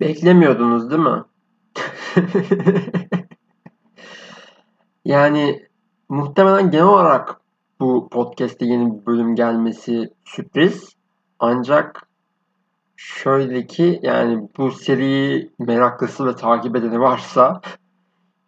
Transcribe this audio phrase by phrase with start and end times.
[0.00, 1.24] Beklemiyordunuz değil mi?
[5.04, 5.66] yani
[6.08, 7.40] muhtemelen genel olarak
[7.80, 10.96] bu podcast'te yeni bir bölüm gelmesi sürpriz.
[11.38, 12.08] Ancak
[12.96, 17.60] şöyle ki yani bu seriyi meraklısı ve takip edeni varsa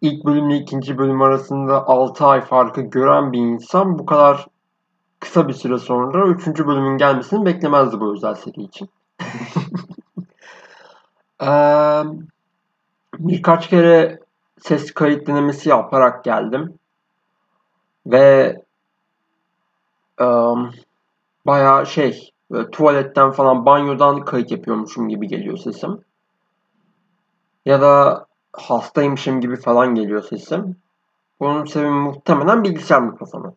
[0.01, 4.47] ilk bölümle ikinci bölüm arasında 6 ay farkı gören bir insan bu kadar
[5.19, 6.47] kısa bir süre sonra 3.
[6.47, 8.89] bölümün gelmesini beklemezdi bu özel seri için.
[13.19, 14.19] Birkaç kere
[14.61, 16.79] ses kayıt denemesi yaparak geldim.
[18.05, 18.61] Ve
[20.21, 20.71] um,
[21.45, 26.01] bayağı şey böyle tuvaletten falan banyodan kayıt yapıyormuşum gibi geliyor sesim.
[27.65, 30.75] Ya da hastaymışım gibi falan geliyor sesim.
[31.39, 33.55] Bunun sebebi muhtemelen bilgisayar mikrofonu.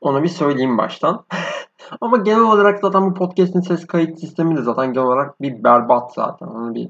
[0.00, 1.24] Onu bir söyleyeyim baştan.
[2.00, 6.14] Ama genel olarak zaten bu podcast'in ses kayıt sistemi de zaten genel olarak bir berbat
[6.14, 6.46] zaten.
[6.46, 6.88] Onu bir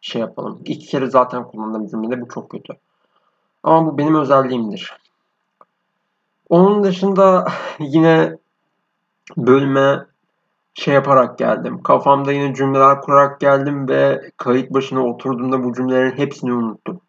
[0.00, 0.58] şey yapalım.
[0.64, 2.72] İki kere zaten kullandığım cümlede bu çok kötü.
[3.62, 4.96] Ama bu benim özelliğimdir.
[6.48, 7.46] Onun dışında
[7.78, 8.38] yine
[9.36, 10.06] bölüme
[10.74, 11.82] şey yaparak geldim.
[11.82, 17.00] Kafamda yine cümleler kurarak geldim ve kayıt başına oturduğumda bu cümlelerin hepsini unuttum.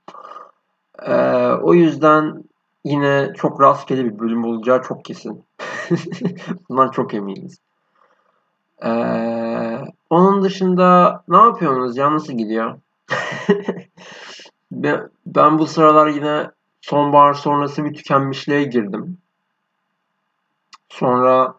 [1.02, 2.44] Ee, o yüzden
[2.84, 5.44] yine çok rastgele bir bölüm olacağı çok kesin.
[6.70, 7.60] Bundan çok eminiz.
[8.86, 12.14] Ee, onun dışında ne yapıyorsunuz ya?
[12.14, 12.80] Nasıl gidiyor?
[15.26, 19.18] ben, bu sıralar yine sonbahar sonrası bir tükenmişliğe girdim.
[20.90, 21.54] Sonra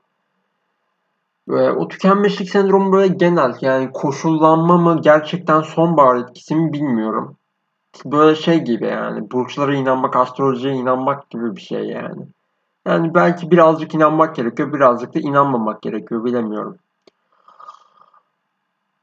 [1.49, 7.37] böyle, o tükenmişlik sendromu böyle genel yani koşullanma mı gerçekten sonbahar etkisi mi bilmiyorum.
[8.05, 12.23] Böyle şey gibi yani burçlara inanmak, astrolojiye inanmak gibi bir şey yani.
[12.87, 16.77] Yani belki birazcık inanmak gerekiyor, birazcık da inanmamak gerekiyor bilemiyorum.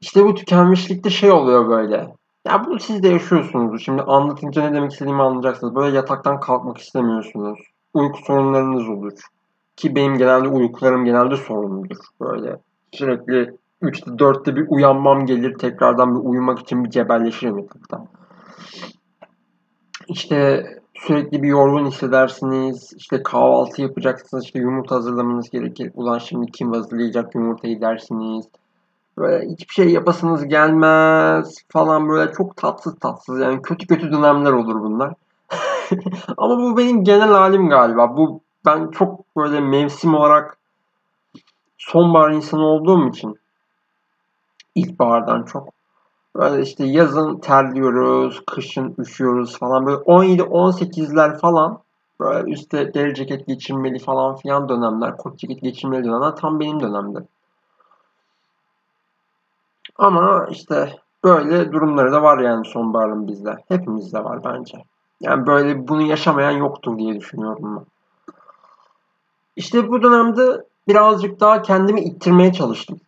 [0.00, 2.14] İşte bu tükenmişlikte şey oluyor böyle.
[2.46, 3.82] Ya bunu siz de yaşıyorsunuz.
[3.84, 5.74] Şimdi anlatınca ne demek istediğimi anlayacaksınız.
[5.74, 7.58] Böyle yataktan kalkmak istemiyorsunuz.
[7.94, 9.12] Uyku sorunlarınız olur.
[9.76, 11.96] Ki benim genelde uykularım genelde sorunludur.
[12.20, 12.56] Böyle
[12.92, 15.58] sürekli 3'te 4'te bir uyanmam gelir.
[15.58, 18.06] Tekrardan bir uyumak için bir cebelleşirim yatakta.
[20.08, 22.92] İşte sürekli bir yorgun hissedersiniz.
[22.96, 24.44] İşte kahvaltı yapacaksınız.
[24.44, 25.90] İşte yumurta hazırlamanız gerekir.
[25.94, 28.46] Ulan şimdi kim hazırlayacak yumurtayı dersiniz.
[29.18, 34.74] Böyle hiçbir şey yapasınız gelmez falan böyle çok tatsız tatsız yani kötü kötü dönemler olur
[34.74, 35.14] bunlar.
[36.36, 38.16] Ama bu benim genel halim galiba.
[38.16, 40.58] Bu ben çok böyle mevsim olarak
[41.78, 43.38] sonbahar insanı olduğum için
[44.74, 45.68] ilkbahardan çok.
[46.36, 51.78] Böyle işte yazın terliyoruz, kışın üşüyoruz falan böyle 17-18'ler falan
[52.20, 57.18] böyle üstte deri ceket geçirmeli falan filan dönemler, kot ceket geçirmeli dönemler tam benim dönemde.
[59.96, 63.56] Ama işte böyle durumları da var yani sonbaharın bizde.
[63.68, 64.84] Hepimizde var bence.
[65.20, 67.84] Yani böyle bunu yaşamayan yoktur diye düşünüyorum ben.
[69.56, 73.00] İşte bu dönemde birazcık daha kendimi ittirmeye çalıştım.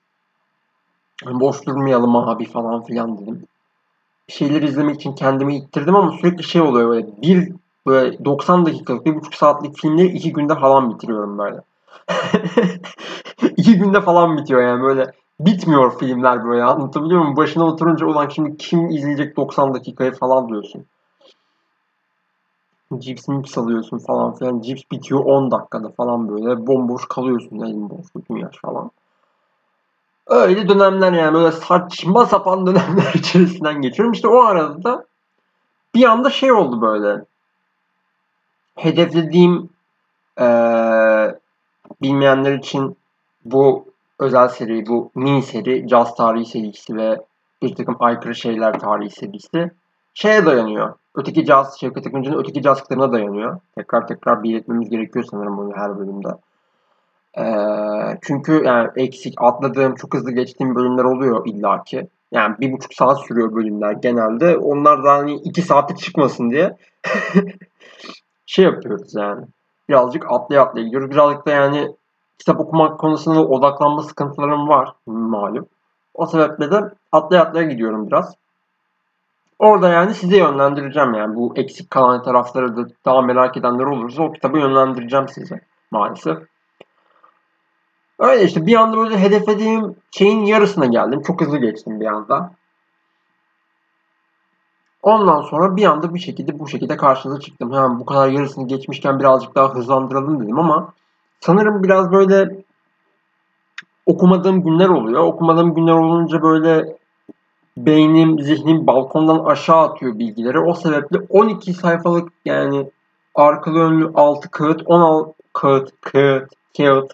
[1.27, 3.47] Boş durmayalım abi falan filan dedim.
[4.29, 7.53] Bir şeyler izlemek için kendimi ittirdim ama sürekli şey oluyor böyle bir
[7.87, 11.61] böyle 90 dakikalık, bir buçuk saatlik filmleri iki günde falan bitiriyorum böyle.
[13.57, 17.37] iki günde falan bitiyor yani böyle bitmiyor filmler böyle anlatabiliyor muyum?
[17.37, 20.87] Başına oturunca olan şimdi kim izleyecek 90 dakikayı falan diyorsun.
[22.99, 24.61] Cips mips alıyorsun falan filan.
[24.61, 26.67] Cips bitiyor 10 dakikada falan böyle.
[26.67, 28.91] Bomboş kalıyorsun elin boş yaş falan.
[30.27, 34.13] Öyle dönemler yani böyle saçma sapan dönemler içerisinden geçiyorum.
[34.13, 35.05] İşte o arada da
[35.95, 37.25] bir anda şey oldu böyle.
[38.77, 39.71] Hedeflediğim
[40.41, 41.35] ee,
[42.03, 42.97] bilmeyenler için
[43.45, 43.85] bu
[44.19, 47.25] özel seri, bu mini seri, Caz tarihi serisi ve
[47.63, 49.71] bir takım aykırı şeyler tarihi serisi
[50.15, 50.95] şeye dayanıyor.
[51.15, 53.61] Öteki Caz, Şevket Akıncı'nın öteki Caz kitabına dayanıyor.
[53.75, 56.29] Tekrar tekrar bir etmemiz gerekiyor sanırım bunu her bölümde.
[58.23, 62.09] Çünkü yani eksik, atladığım, çok hızlı geçtiğim bölümler oluyor illaki.
[62.33, 64.57] Yani bir buçuk saat sürüyor bölümler genelde.
[64.57, 66.77] Onlar da hani iki saate çıkmasın diye
[68.47, 69.45] şey yapıyoruz yani.
[69.89, 71.11] Birazcık atlaya atlaya gidiyoruz.
[71.11, 71.93] Birazcık da yani
[72.39, 75.67] kitap okumak konusunda odaklanma sıkıntılarım var malum.
[76.15, 76.81] O sebeple de
[77.13, 78.35] atlaya atlaya gidiyorum biraz.
[79.59, 84.33] Orada yani size yönlendireceğim yani bu eksik kalan tarafları da daha merak edenler olursa o
[84.33, 85.61] kitabı yönlendireceğim size
[85.91, 86.39] maalesef.
[88.19, 91.23] Öyle işte bir anda böyle hedeflediğim şeyin yarısına geldim.
[91.23, 92.51] Çok hızlı geçtim bir anda.
[95.03, 97.73] Ondan sonra bir anda bir şekilde bu şekilde karşınıza çıktım.
[97.73, 100.93] Ha, bu kadar yarısını geçmişken birazcık daha hızlandıralım dedim ama
[101.41, 102.65] sanırım biraz böyle
[104.07, 105.25] okumadığım günler oluyor.
[105.25, 106.97] Okumadığım günler olunca böyle
[107.77, 110.59] beynim, zihnim balkondan aşağı atıyor bilgileri.
[110.59, 112.91] O sebeple 12 sayfalık yani
[113.35, 117.13] arkalı önlü 6 kağıt, 16 kağıt, kağıt, kağıt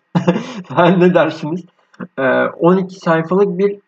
[0.98, 1.64] ne dersiniz?
[2.60, 3.78] 12 sayfalık bir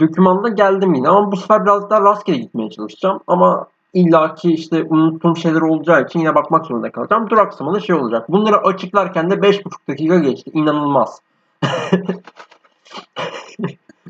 [0.00, 5.36] dokümanda geldim yine ama bu sefer biraz daha rastgele gitmeye çalışacağım ama illaki işte unuttuğum
[5.36, 7.30] şeyler olacağı için yine bakmak zorunda kalacağım.
[7.30, 8.28] Duraksamalı şey olacak.
[8.28, 10.50] Bunları açıklarken de 5,5 dakika geçti.
[10.54, 11.20] İnanılmaz.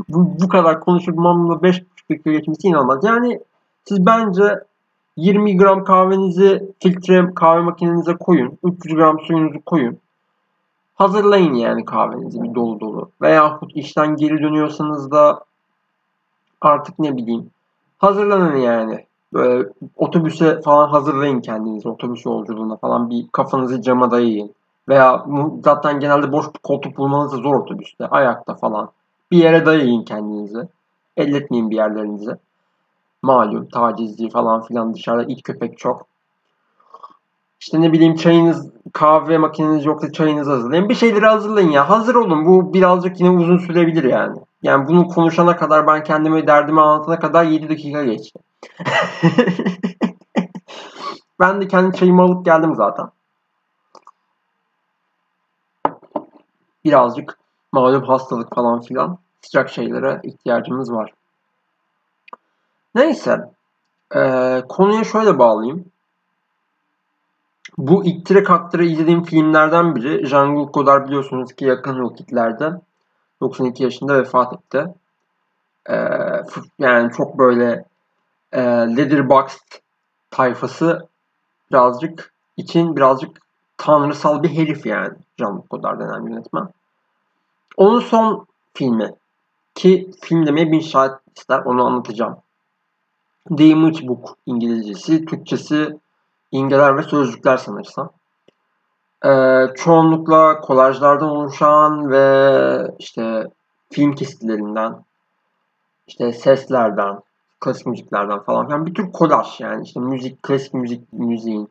[0.08, 3.04] bu, bu kadar konuşmamla 5,5 dakika geçmesi inanılmaz.
[3.04, 3.40] Yani
[3.84, 4.42] siz bence
[5.16, 8.58] 20 gram kahvenizi filtre kahve makinenize koyun.
[8.64, 9.98] 300 gram suyunuzu koyun.
[10.98, 13.10] Hazırlayın yani kahvenizi bir dolu dolu.
[13.22, 15.44] Veyahut işten geri dönüyorsanız da
[16.60, 17.50] artık ne bileyim
[17.98, 19.06] hazırlanın yani.
[19.32, 21.88] Böyle otobüse falan hazırlayın kendinizi.
[21.88, 24.54] Otobüs yolculuğuna falan bir kafanızı cama dayayın.
[24.88, 25.26] Veya
[25.64, 28.06] zaten genelde boş koltuk bulmanız da zor otobüste.
[28.06, 28.90] Ayakta falan.
[29.30, 30.68] Bir yere dayayın kendinizi.
[31.16, 32.36] Elletmeyin bir yerlerinizi.
[33.22, 36.07] Malum tacizci falan filan dışarıda it köpek çok.
[37.60, 40.88] İşte ne bileyim çayınız, kahve makineniz yoksa çayınızı hazırlayın.
[40.88, 41.90] Bir şeyleri hazırlayın ya.
[41.90, 42.46] Hazır olun.
[42.46, 44.38] Bu birazcık yine uzun sürebilir yani.
[44.62, 48.38] Yani bunu konuşana kadar ben kendime derdimi anlatana kadar 7 dakika geçti.
[51.40, 53.06] ben de kendi çayımı alıp geldim zaten.
[56.84, 57.38] Birazcık
[57.72, 61.12] malum hastalık falan filan sıcak şeylere ihtiyacımız var.
[62.94, 63.38] Neyse.
[64.16, 65.84] Ee, konuya şöyle bağlayayım.
[67.78, 70.26] Bu ittire kaktıra izlediğim filmlerden biri.
[70.26, 72.72] Jean-Luc Godard biliyorsunuz ki yakın vakitlerde
[73.40, 74.84] 92 yaşında vefat etti.
[75.90, 75.94] Ee,
[76.78, 77.84] yani çok böyle
[78.52, 79.80] e, Letterboxd
[80.30, 81.08] tayfası
[81.70, 83.38] birazcık için birazcık
[83.76, 86.68] tanrısal bir herif yani Jean-Luc Godard denen yönetmen.
[87.76, 89.14] Onun son filmi
[89.74, 92.36] ki film demeye bin şahit ister onu anlatacağım.
[93.56, 95.98] The Image Book İngilizcesi, Türkçesi
[96.50, 98.10] imgeler ve sözcükler sanırsam.
[99.24, 103.44] Ee, çoğunlukla kolajlardan oluşan ve işte
[103.90, 105.04] film kesitlerinden,
[106.06, 107.20] işte seslerden,
[107.60, 111.70] klasik müziklerden falan filan bir tür kolaj yani işte müzik, klasik müzik müziğin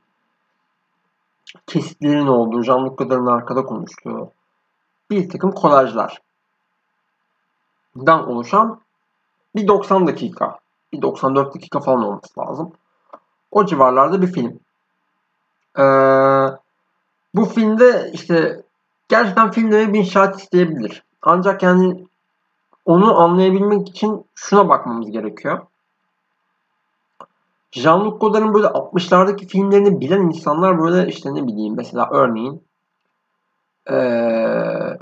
[1.67, 4.31] kesitlerin olduğu, Jean-Luc arkada konuştuğu
[5.11, 6.21] bir takım kolajlar
[8.05, 8.81] dan oluşan
[9.55, 10.59] bir 90 dakika,
[10.93, 12.73] bir 94 dakika falan olması lazım.
[13.51, 14.59] O civarlarda bir film.
[15.77, 15.83] Ee,
[17.35, 18.61] bu filmde işte
[19.09, 21.03] gerçekten filmde bir inşaat isteyebilir.
[21.21, 22.05] Ancak yani
[22.85, 25.59] onu anlayabilmek için şuna bakmamız gerekiyor.
[27.71, 32.61] Jean-Luc Godard'ın böyle 60'lardaki filmlerini bilen insanlar böyle işte ne bileyim mesela örneğin
[33.85, 33.93] ee,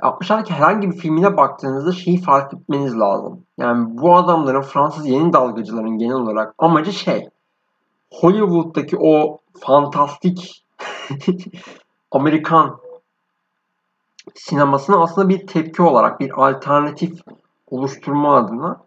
[0.01, 3.43] 60'lardaki herhangi bir filmine baktığınızda şeyi fark etmeniz lazım.
[3.57, 7.29] Yani bu adamların Fransız yeni dalgacıların genel olarak amacı şey
[8.11, 10.64] Hollywood'daki o fantastik
[12.11, 12.79] Amerikan
[14.35, 17.21] sinemasına aslında bir tepki olarak bir alternatif
[17.67, 18.85] oluşturma adına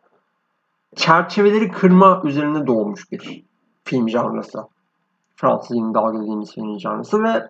[0.97, 3.45] çerçeveleri kırma üzerine doğmuş bir
[3.85, 4.59] film janrası.
[5.37, 7.49] Fransız yeni dalga dediğimiz film janrası ve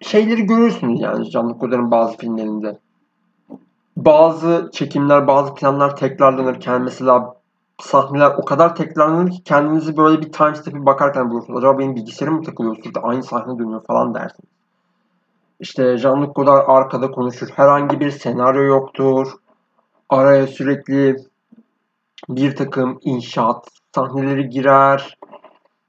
[0.00, 2.78] şeyleri görürsünüz yani Jean-Luc bazı filmlerinde.
[3.96, 7.34] Bazı çekimler, bazı planlar tekrarlanırken mesela
[7.80, 11.58] sahneler o kadar tekrarlanır ki kendinizi böyle bir time step'e bakarken bulursunuz.
[11.58, 14.50] Acaba benim bilgisayarım mı takılıyor sürekli aynı sahne dönüyor falan dersiniz.
[15.60, 17.48] İşte Jean-Luc Godard arkada konuşur.
[17.56, 19.32] Herhangi bir senaryo yoktur.
[20.08, 21.16] Araya sürekli
[22.28, 25.18] bir takım inşaat sahneleri girer.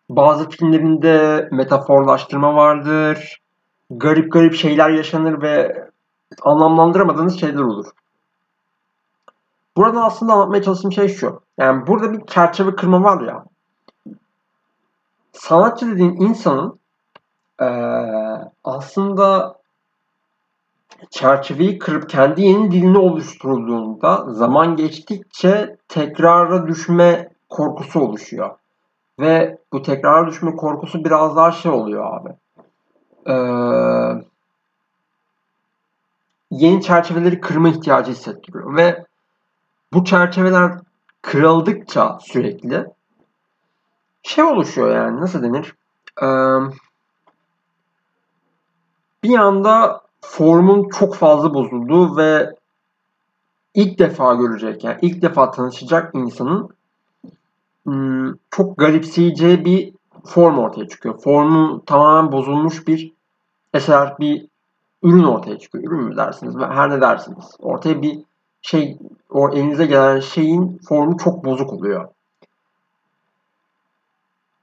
[0.09, 3.41] Bazı filmlerinde metaforlaştırma vardır.
[3.89, 5.85] Garip garip şeyler yaşanır ve
[6.41, 7.85] anlamlandıramadığınız şeyler olur.
[9.77, 11.41] Burada aslında anlatmaya çalıştığım şey şu.
[11.57, 13.45] Yani burada bir çerçeve kırma var ya.
[15.31, 16.79] Sanatçı dediğin insanın
[17.61, 17.65] ee,
[18.63, 19.55] aslında
[21.09, 28.57] çerçeveyi kırıp kendi yeni dilini oluşturduğunda zaman geçtikçe tekrara düşme korkusu oluşuyor.
[29.19, 32.29] Ve bu tekrara düşme korkusu biraz daha şey oluyor abi.
[33.27, 33.35] Ee,
[36.51, 38.77] yeni çerçeveleri kırma ihtiyacı hissettiriyor.
[38.77, 39.02] Ve
[39.93, 40.71] bu çerçeveler
[41.21, 42.85] kırıldıkça sürekli
[44.23, 45.75] şey oluşuyor yani nasıl denir?
[46.21, 46.27] Ee,
[49.23, 52.55] bir anda formun çok fazla bozulduğu ve
[53.73, 56.69] ilk defa görecek yani ilk defa tanışacak insanın
[57.83, 59.93] hmm, çok garipseyeceği bir
[60.25, 61.21] form ortaya çıkıyor.
[61.21, 63.13] Formu tamamen bozulmuş bir
[63.73, 64.47] eser, bir
[65.03, 65.83] ürün ortaya çıkıyor.
[65.83, 66.55] Ürün mü dersiniz?
[66.55, 67.55] Her ne dersiniz?
[67.59, 68.19] Ortaya bir
[68.63, 68.97] şey
[69.29, 72.09] o elinize gelen şeyin formu çok bozuk oluyor.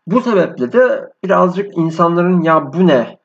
[0.06, 3.18] Bu sebeple de birazcık insanların ya bu ne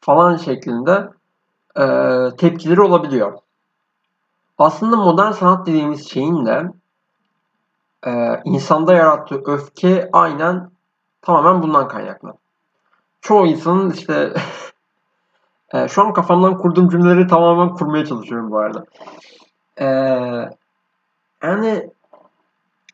[0.00, 1.08] falan şeklinde
[1.76, 1.86] e,
[2.36, 3.38] tepkileri olabiliyor.
[4.58, 6.72] Aslında modern sanat dediğimiz şeyin de
[8.06, 10.70] e, insanda yarattığı öfke aynen
[11.22, 12.34] tamamen bundan kaynaklı.
[13.20, 14.34] Çoğu insanın işte
[15.74, 18.84] e, şu an kafamdan kurduğum cümleleri tamamen kurmaya çalışıyorum bu arada.
[19.76, 19.86] E,
[21.42, 21.90] yani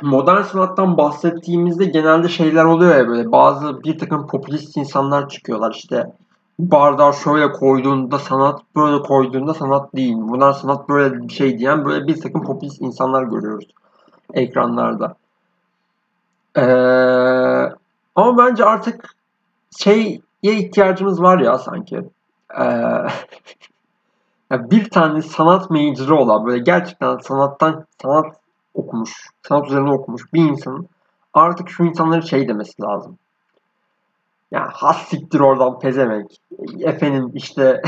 [0.02, 6.12] modern sanattan bahsettiğimizde genelde şeyler oluyor ya böyle bazı bir takım popülist insanlar çıkıyorlar işte
[6.58, 10.16] bardağı şöyle koyduğunda sanat böyle koyduğunda sanat değil.
[10.18, 13.68] Bunlar sanat böyle bir şey diyen böyle bir takım popülist insanlar görüyoruz
[14.34, 15.14] ekranlarda.
[16.56, 16.62] Ee,
[18.14, 19.14] ama bence artık
[19.78, 22.02] şeye ihtiyacımız var ya sanki.
[22.58, 23.06] Ee,
[24.70, 28.26] bir tane sanat mecri olan böyle gerçekten sanattan sanat
[28.74, 30.88] okumuş, sanat üzerine okumuş bir insanın
[31.34, 33.18] artık şu insanları şey demesi lazım.
[34.50, 36.40] Ya has siktir oradan pezemek.
[36.80, 37.82] Efendim işte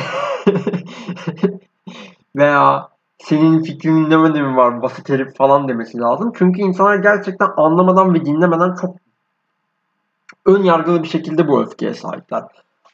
[2.36, 2.88] veya
[3.18, 6.32] senin fikrin ne önemi var basit herif falan demesi lazım.
[6.36, 8.96] Çünkü insanlar gerçekten anlamadan ve dinlemeden çok
[10.46, 12.42] ön yargılı bir şekilde bu öfkeye sahipler.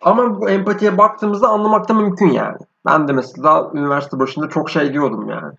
[0.01, 2.57] Ama bu empatiye baktığımızda anlamak da mümkün yani.
[2.87, 5.55] Ben de mesela üniversite başında çok şey diyordum yani.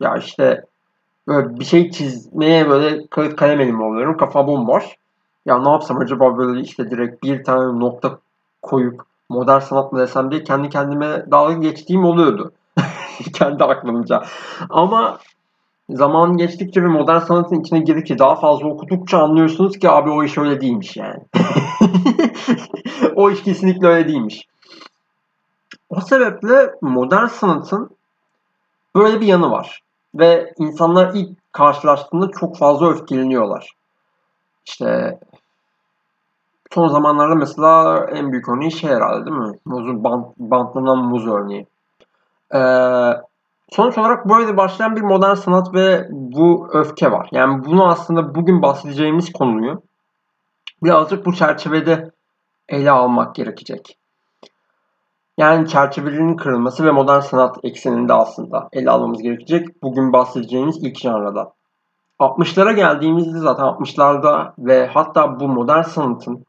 [0.00, 0.64] Ya işte
[1.28, 4.16] böyle bir şey çizmeye böyle kağıt kalem elimle oluyorum.
[4.16, 4.84] Kafa bomboş.
[5.46, 8.18] Ya ne yapsam acaba böyle işte direkt bir tane nokta
[8.62, 12.52] koyup modern sanat mı desem diye kendi kendime dalga geçtiğim oluyordu.
[13.34, 14.22] kendi aklımca.
[14.70, 15.18] Ama
[15.90, 20.38] zaman geçtikçe ve modern sanatın içine girdikçe daha fazla okudukça anlıyorsunuz ki abi o iş
[20.38, 21.20] öyle değilmiş yani.
[23.16, 24.48] o iş kesinlikle öyle değilmiş.
[25.88, 27.90] O sebeple modern sanatın
[28.94, 29.80] böyle bir yanı var.
[30.14, 33.72] Ve insanlar ilk karşılaştığında çok fazla öfkeleniyorlar.
[34.66, 35.18] İşte
[36.70, 39.58] son zamanlarda mesela en büyük örneği şey herhalde değil mi?
[39.64, 41.66] Muzun bant, bantlanan muz örneği.
[42.54, 42.60] Ee,
[43.70, 47.28] sonuç olarak böyle başlayan bir modern sanat ve bu öfke var.
[47.32, 49.82] Yani bunu aslında bugün bahsedeceğimiz konuyu
[50.82, 52.10] birazcık bu çerçevede
[52.68, 53.98] ele almak gerekecek.
[55.38, 59.82] Yani çerçevelerin kırılması ve modern sanat ekseninde aslında ele almamız gerekecek.
[59.82, 61.52] Bugün bahsedeceğimiz ilk janrada.
[62.20, 66.46] 60'lara geldiğimizde zaten 60'larda ve hatta bu modern sanatın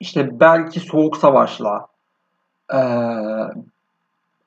[0.00, 1.86] işte belki soğuk savaşla
[2.72, 2.80] e,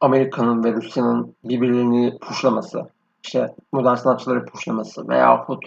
[0.01, 2.89] Amerika'nın ve Rusya'nın birbirlerini puşlaması,
[3.23, 5.65] işte modern sanatçıları puşlaması veyahut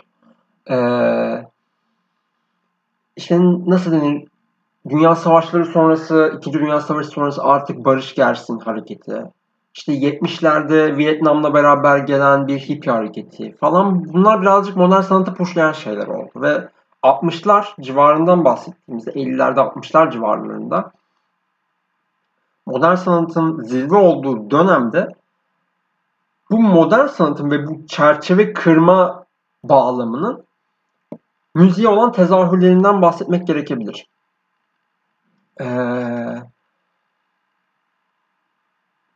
[0.71, 0.77] e,
[3.17, 4.29] işte nasıl denir
[4.89, 9.23] Dünya Savaşları sonrası, İkinci Dünya Savaşı sonrası artık barış gelsin hareketi.
[9.75, 16.07] İşte 70'lerde Vietnam'la beraber gelen bir hippie hareketi falan bunlar birazcık modern sanatı puşlayan şeyler
[16.07, 16.31] oldu.
[16.37, 16.69] Ve
[17.03, 20.93] 60'lar civarından bahsettiğimizde 50'lerde 60'lar civarlarında
[22.67, 25.09] modern sanatın zirve olduğu dönemde
[26.51, 29.25] bu modern sanatın ve bu çerçeve kırma
[29.65, 30.45] bağlamının
[31.55, 34.07] müziğe olan tezahürlerinden bahsetmek gerekebilir.
[35.61, 36.43] Ee,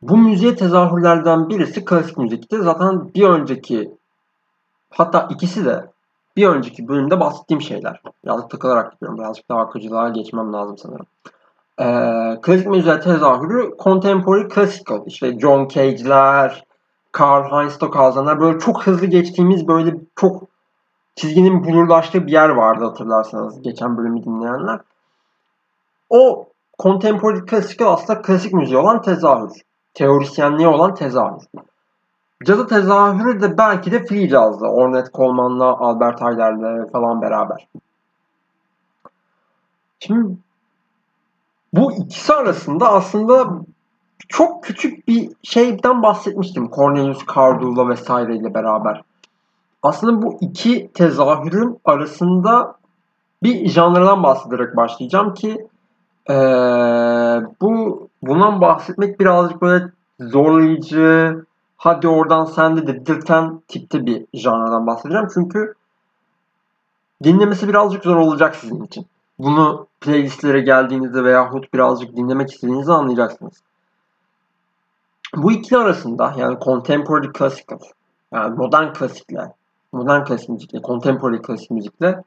[0.01, 2.57] bu müziğe tezahürlerden birisi klasik müzikti.
[2.57, 3.91] Zaten bir önceki
[4.89, 5.85] hatta ikisi de
[6.35, 8.01] bir önceki bölümde bahsettiğim şeyler.
[8.25, 9.19] Birazcık takılarak gidiyorum.
[9.19, 11.05] Birazcık daha akıcılığa geçmem lazım sanırım.
[11.79, 15.01] Ee, klasik müziğe tezahürü contemporary classical.
[15.05, 16.63] İşte John Cage'ler,
[17.11, 20.43] Karl Heinz Stockhausen'ler böyle çok hızlı geçtiğimiz böyle çok
[21.15, 24.79] çizginin bulurlaştığı bir yer vardı hatırlarsanız geçen bölümü dinleyenler.
[26.09, 26.47] O
[26.79, 29.51] contemporary classical aslında klasik müziği olan tezahür.
[29.93, 31.43] Teorisyenliği olan tezahür.
[32.45, 34.71] Cazı tezahürü de belki de free caz'la.
[34.71, 37.67] Ornette Coleman'la, Albert Ayler'le falan beraber.
[39.99, 40.37] Şimdi
[41.73, 43.49] bu ikisi arasında aslında
[44.27, 46.71] çok küçük bir şeyden bahsetmiştim.
[46.71, 49.01] Cornelius Cardu'la vesaireyle beraber.
[49.83, 52.75] Aslında bu iki tezahürün arasında
[53.43, 55.67] bir janrdan bahsederek başlayacağım ki
[56.29, 56.33] ee,
[57.61, 59.85] bu bundan bahsetmek birazcık böyle
[60.19, 61.45] zorlayıcı,
[61.77, 65.27] hadi oradan sen de dedirten tipte bir janradan bahsedeceğim.
[65.33, 65.73] Çünkü
[67.23, 69.05] dinlemesi birazcık zor olacak sizin için.
[69.39, 73.53] Bunu playlistlere geldiğinizde veyahut birazcık dinlemek istediğinizde anlayacaksınız.
[75.35, 77.79] Bu ikili arasında yani contemporary classical
[78.33, 79.53] yani modern klasikle
[79.91, 82.23] modern klasik müzikle contemporary klasik müzikle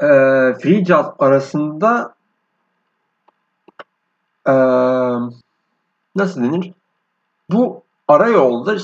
[0.00, 0.08] e,
[0.62, 2.15] free jazz arasında
[6.16, 6.72] nasıl denir?
[7.50, 8.76] Bu ara yolda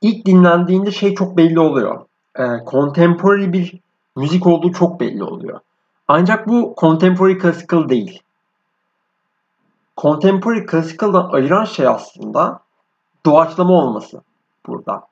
[0.00, 2.00] ilk dinlendiğinde şey çok belli oluyor.
[2.38, 3.80] E, contemporary bir
[4.16, 5.60] müzik olduğu çok belli oluyor.
[6.08, 8.22] Ancak bu contemporary classical değil.
[9.96, 12.60] Contemporary classical'dan ayıran şey aslında
[13.26, 14.20] doğaçlama olması
[14.66, 15.06] burada.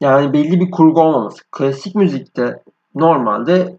[0.00, 1.42] Yani belli bir kurgu olmaması.
[1.50, 2.62] Klasik müzikte
[2.94, 3.78] normalde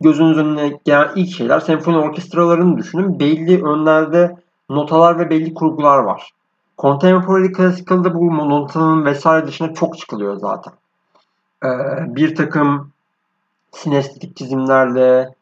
[0.00, 3.20] gözünüz önüne gelen ilk şeyler senfoni orkestralarını düşünün.
[3.20, 4.36] Belli önlerde
[4.70, 6.30] notalar ve belli kurgular var.
[6.78, 10.72] Contemporary Classical'da bu notanın vesaire dışına çok çıkılıyor zaten.
[11.64, 11.68] Ee,
[12.16, 12.92] bir takım
[13.72, 15.34] sinestetik çizimlerle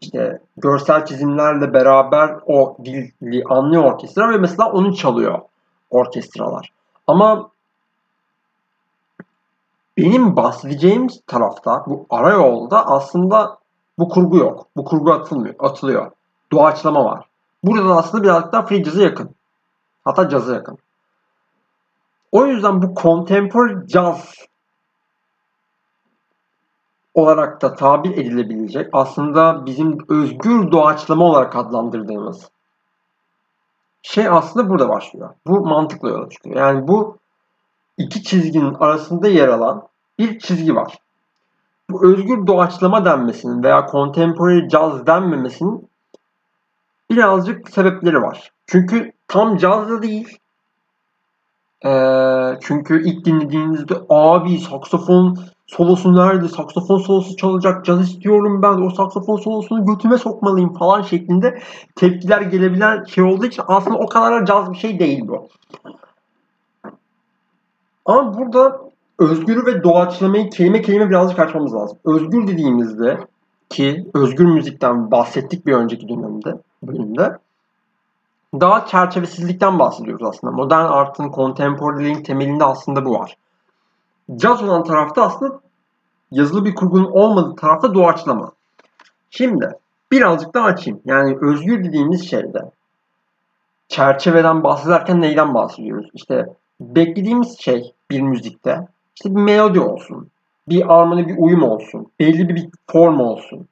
[0.00, 5.38] işte görsel çizimlerle beraber o dili anlıyor orkestra ve mesela onu çalıyor
[5.90, 6.70] orkestralar.
[7.06, 7.50] Ama
[9.96, 13.58] benim bahsedeceğim tarafta bu ara yolda aslında
[13.98, 14.66] bu kurgu yok.
[14.76, 16.10] Bu kurgu atılmıyor, atılıyor.
[16.52, 17.26] Doğaçlama var.
[17.64, 19.34] Burada da aslında birazcık daha free jazz'a yakın.
[20.04, 20.78] Hatta jazz'a yakın.
[22.32, 24.34] O yüzden bu contemporary jazz
[27.14, 32.50] olarak da tabir edilebilecek aslında bizim özgür doğaçlama olarak adlandırdığımız
[34.02, 35.30] şey aslında burada başlıyor.
[35.46, 36.56] Bu mantıkla yola çıkıyor.
[36.56, 37.18] Yani bu
[37.98, 40.98] iki çizginin arasında yer alan bir çizgi var.
[41.90, 45.88] Bu özgür doğaçlama denmesinin veya contemporary jazz denmemesinin
[47.16, 48.52] birazcık sebepleri var.
[48.66, 50.38] Çünkü tam caz da değil.
[51.86, 56.48] Ee, çünkü ilk dinlediğinizde abi saksafon solosu nerede?
[56.48, 57.84] Saksafon solosu çalacak.
[57.84, 58.86] Caz istiyorum ben.
[58.86, 61.62] O saksafon solosunu götüme sokmalıyım falan şeklinde
[61.96, 65.48] tepkiler gelebilen şey olduğu için aslında o kadar da caz bir şey değil bu.
[68.04, 68.80] Ama burada
[69.18, 71.98] özgür ve doğaçlamayı kelime kelime birazcık açmamız lazım.
[72.04, 73.18] Özgür dediğimizde
[73.70, 76.54] ki özgür müzikten bahsettik bir önceki dönemde,
[76.86, 77.38] bölümde.
[78.60, 80.52] Daha çerçevesizlikten bahsediyoruz aslında.
[80.52, 83.36] Modern art'ın, contemporary'nin temelinde aslında bu var.
[84.36, 85.60] Caz olan tarafta aslında
[86.30, 88.52] yazılı bir kurgunun olmadığı tarafta doğaçlama.
[89.30, 89.68] Şimdi
[90.12, 91.00] birazcık daha açayım.
[91.04, 92.70] Yani özgür dediğimiz şeyde
[93.88, 96.10] çerçeveden bahsederken neyden bahsediyoruz?
[96.14, 96.46] İşte
[96.80, 100.30] beklediğimiz şey bir müzikte işte bir melodi olsun.
[100.68, 102.06] Bir armoni bir uyum olsun.
[102.20, 103.68] Belli bir form olsun.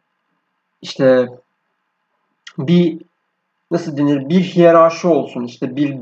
[0.82, 1.28] İşte
[2.58, 3.02] bir
[3.70, 5.44] nasıl denir bir hiyerarşi olsun.
[5.44, 5.98] İşte bir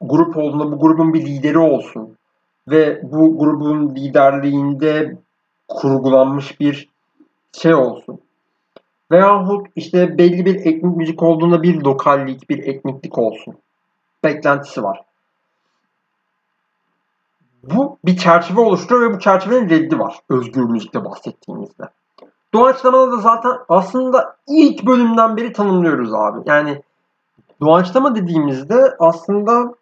[0.00, 2.16] grup olduğunda bu grubun bir lideri olsun.
[2.68, 5.16] Ve bu grubun liderliğinde
[5.68, 6.88] kurgulanmış bir
[7.52, 8.20] şey olsun.
[9.10, 13.54] Veyahut işte belli bir etnik müzik olduğunda bir lokallik, bir etniklik olsun.
[14.24, 15.04] Beklentisi var.
[17.62, 20.18] Bu bir çerçeve oluşturuyor ve bu çerçevenin reddi var.
[20.28, 21.84] Özgür müzikte bahsettiğimizde.
[22.54, 26.38] Doğaçlamada da zaten aslında ilk bölümden beri tanımlıyoruz abi.
[26.46, 26.82] Yani
[27.60, 29.74] doğaçlama dediğimizde aslında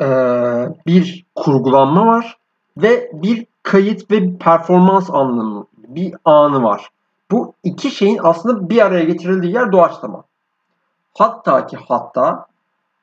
[0.00, 2.36] ee, bir kurgulanma var
[2.76, 6.88] ve bir kayıt ve bir performans anlamı, bir anı var.
[7.30, 10.24] Bu iki şeyin aslında bir araya getirildiği yer doğaçlama.
[11.14, 12.46] Hatta ki hatta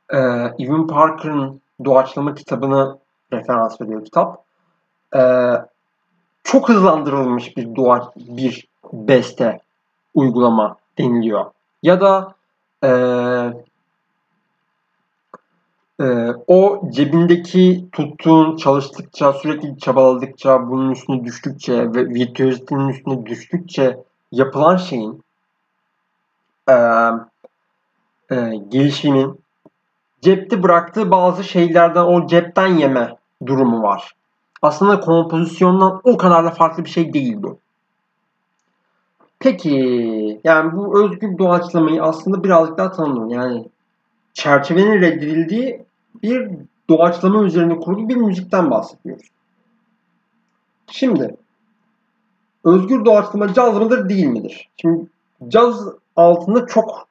[0.09, 0.17] e,
[0.59, 2.97] Evan Parker'ın doğaçlama kitabını
[3.33, 4.43] referans veriyor kitap.
[5.15, 5.21] E,
[6.45, 9.59] çok hızlandırılmış bir doğaç, bir beste
[10.13, 11.45] uygulama deniliyor.
[11.83, 12.35] Ya da
[12.83, 12.89] e,
[15.99, 16.05] e,
[16.47, 23.97] o cebindeki tuttuğun çalıştıkça, sürekli çabaladıkça, bunun üstüne düştükçe ve virtüözitenin üstüne düştükçe
[24.31, 25.23] yapılan şeyin
[26.69, 26.75] e,
[28.31, 29.39] e, gelişimin
[30.21, 34.15] cepte bıraktığı bazı şeylerden o cepten yeme durumu var.
[34.65, 37.57] Aslında kompozisyondan o kadar da farklı bir şey değil bu.
[39.39, 39.71] Peki
[40.43, 43.29] yani bu özgür doğaçlamayı aslında birazcık daha tanımlayalım.
[43.29, 43.65] Yani
[44.33, 45.85] çerçevenin reddedildiği
[46.23, 46.51] bir
[46.89, 49.25] doğaçlama üzerine kurulu bir müzikten bahsediyoruz.
[50.91, 51.35] Şimdi
[52.63, 54.69] özgür doğaçlama caz mıdır değil midir?
[54.77, 55.07] Şimdi
[55.47, 57.07] caz altında çok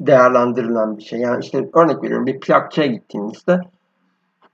[0.00, 1.20] değerlendirilen bir şey.
[1.20, 3.60] Yani işte örnek veriyorum bir plakçıya gittiğinizde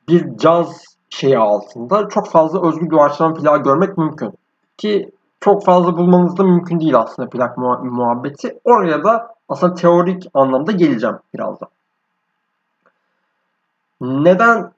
[0.08, 4.32] bir caz şeyi altında çok fazla özgür doğaçlama plak görmek mümkün.
[4.78, 8.58] Ki çok fazla bulmanız da mümkün değil aslında plak muhabbeti.
[8.64, 11.68] Oraya da aslında teorik anlamda geleceğim birazdan.
[14.00, 14.72] Neden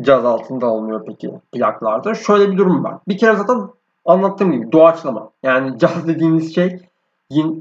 [0.00, 2.14] caz altında olmuyor peki plaklarda?
[2.14, 2.94] Şöyle bir durum var.
[3.08, 3.68] Bir kere zaten
[4.04, 5.30] anlattığım gibi doğaçlama.
[5.42, 6.80] Yani caz dediğimiz şey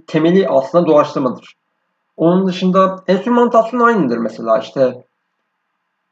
[0.08, 1.56] temeli aslında doğaçlamadır.
[2.18, 5.04] Onun dışında enstrümantasyon aynıdır mesela işte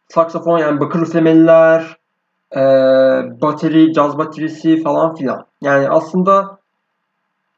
[0.09, 1.97] saksafon yani bakır üflemeliler,
[2.51, 2.61] e,
[3.41, 5.45] bateri, caz baterisi falan filan.
[5.61, 6.57] Yani aslında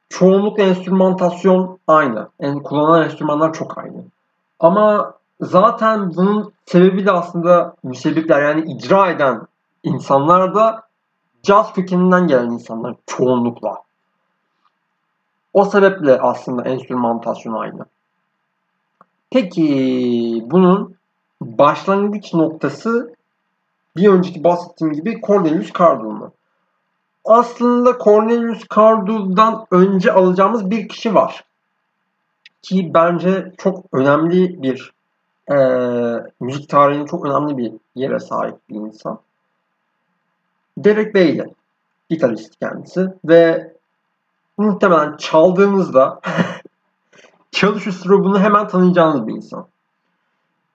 [0.09, 2.27] çoğunlukla enstrümantasyon aynı.
[2.39, 4.03] Yani kullanılan enstrümanlar çok aynı.
[4.59, 9.41] Ama zaten bunun sebebi de aslında müsebbipler yani icra eden
[9.83, 10.83] insanlar da
[11.43, 13.75] caz kökeninden gelen insanlar çoğunlukla.
[15.53, 17.85] O sebeple aslında enstrümantasyon aynı.
[19.31, 20.95] Peki bunun
[21.41, 23.16] başlangıç noktası
[23.97, 26.31] bir önceki bahsettiğim gibi Cornelius Cardul mu?
[27.25, 31.43] Aslında Cornelius Cardul'dan önce alacağımız bir kişi var.
[32.61, 34.93] Ki bence çok önemli bir
[35.51, 35.55] e,
[36.39, 39.19] müzik tarihinin çok önemli bir yere sahip bir insan.
[40.77, 41.53] Derek Bailey.
[42.09, 43.07] Gitarist kendisi.
[43.25, 43.73] Ve
[44.57, 46.21] muhtemelen çaldığınızda
[47.51, 49.67] çalış üslubunu hemen tanıyacağınız bir insan.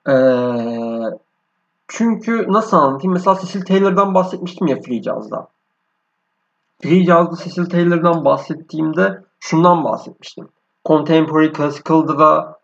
[0.09, 0.13] Ee,
[1.93, 3.13] çünkü nasıl anlatayım?
[3.13, 5.49] Mesela Cecil Taylor'dan bahsetmiştim ya Free Jazz'da.
[6.83, 10.49] Free Jazz'da Cecil Taylor'dan bahsettiğimde şundan bahsetmiştim.
[10.85, 12.59] Contemporary Classical'da da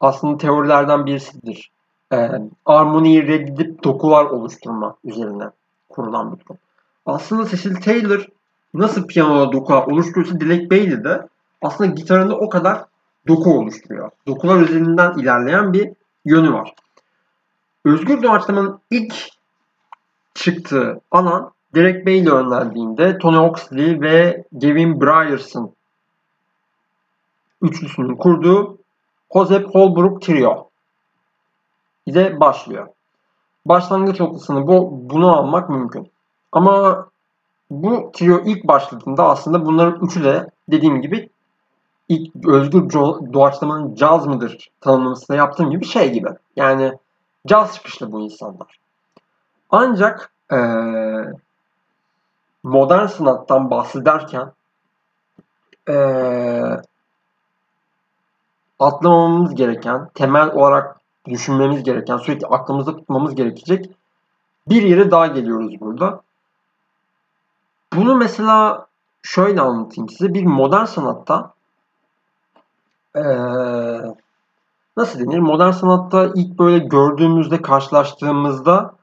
[0.00, 1.70] aslında teorilerden birisidir.
[2.12, 2.30] Ee,
[2.66, 5.44] armoniyi reddedip dokular oluşturma üzerine
[5.88, 6.58] kurulan bir durum.
[7.06, 8.26] Aslında Cecil Taylor
[8.74, 11.28] nasıl piyanoda dokular oluşturuyorsa Dilek Bailey de
[11.62, 12.84] aslında gitarında o kadar
[13.28, 14.10] doku oluşturuyor.
[14.26, 15.92] Dokular üzerinden ilerleyen bir
[16.24, 16.74] yönü var.
[17.84, 19.14] Özgür doğaçlamanın ilk
[20.34, 25.74] çıktığı alan Derek Bailey önerdiğinde Tony Oxley ve Gavin Bryers'ın
[27.62, 28.78] üçlüsünün kurduğu
[29.34, 30.68] Joseph Holbrook Trio
[32.06, 32.88] ile başlıyor.
[33.66, 36.10] Başlangıç noktasını bu, bunu almak mümkün.
[36.52, 37.06] Ama
[37.70, 41.28] bu trio ilk başladığında aslında bunların üçü de dediğim gibi
[42.08, 42.90] ilk özgür
[43.32, 46.28] doğaçlamanın caz mıdır tanımlamasında yaptığım gibi şey gibi.
[46.56, 46.92] Yani
[47.46, 48.78] caz çıkışlı bu insanlar.
[49.70, 50.56] Ancak ee,
[52.62, 54.52] modern sanattan bahsederken
[55.88, 56.76] ee,
[58.78, 63.90] atlamamamız gereken, temel olarak düşünmemiz gereken, sürekli aklımızda tutmamız gerekecek
[64.68, 66.20] bir yere daha geliyoruz burada.
[67.92, 68.86] Bunu mesela
[69.22, 70.34] şöyle anlatayım size.
[70.34, 71.54] Bir modern sanatta
[73.16, 73.22] ee,
[74.96, 75.38] nasıl denir?
[75.38, 78.94] Modern sanatta ilk böyle gördüğümüzde, karşılaştığımızda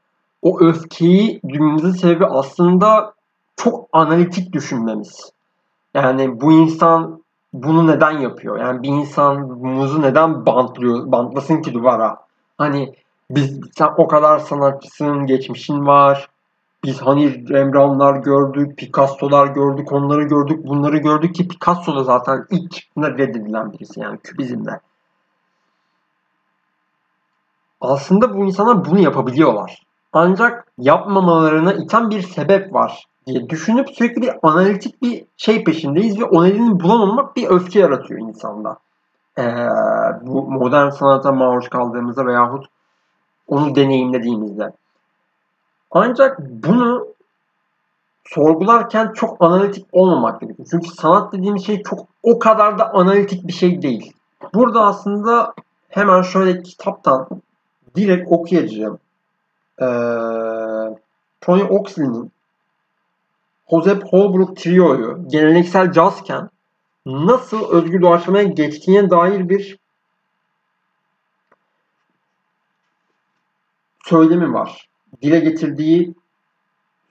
[0.42, 3.14] o öfkeyi duymamızın sebebi aslında
[3.56, 5.32] çok analitik düşünmemiz.
[5.94, 7.24] Yani bu insan
[7.54, 8.60] bunu neden yapıyor?
[8.60, 12.18] Yani bir insan muzu neden bantlıyor, bantlasın ki duvara?
[12.58, 12.96] Hani
[13.32, 16.30] biz sen o kadar sanatçısın, geçmişin var.
[16.84, 22.72] Biz hani Rembrandt'lar gördük, Picasso'lar gördük, onları gördük, bunları gördük ki Picasso da zaten ilk
[22.72, 24.80] çıktığında reddedilen birisi yani kübizmde.
[27.82, 29.84] Aslında bu insanlar bunu yapabiliyorlar.
[30.14, 36.24] Ancak yapmamalarına iten bir sebep var diye düşünüp sürekli bir analitik bir şey peşindeyiz ve
[36.24, 38.78] o nedeni bulamamak bir öfke yaratıyor insanda.
[39.38, 39.44] Ee,
[40.22, 42.66] bu modern sanata maruz kaldığımızda veyahut
[43.48, 44.72] onu deneyimlediğimizde.
[45.92, 47.08] Ancak bunu
[48.26, 50.68] sorgularken çok analitik olmamak gerekiyor.
[50.72, 54.14] Çünkü sanat dediğimiz şey çok o kadar da analitik bir şey değil.
[54.54, 55.54] Burada aslında
[55.90, 57.28] hemen şöyle kitaptan
[57.96, 59.00] direkt okuyacağım.
[59.82, 59.86] Ee,
[61.42, 62.32] Tony Oxley'nin
[63.70, 66.50] Joseph Holbrook Trio'yu geleneksel cazken
[67.06, 69.80] nasıl özgür doğaçlamaya geçtiğine dair bir
[74.06, 74.90] söylemi var.
[75.22, 76.16] Dile getirdiği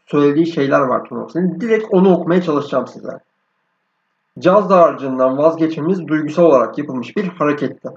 [0.07, 1.61] söylediği şeyler var Tony Oxley'nin.
[1.61, 3.19] Direkt onu okumaya çalışacağım size.
[4.39, 7.89] Caz dağarcığından vazgeçmemiz duygusal olarak yapılmış bir hareketti.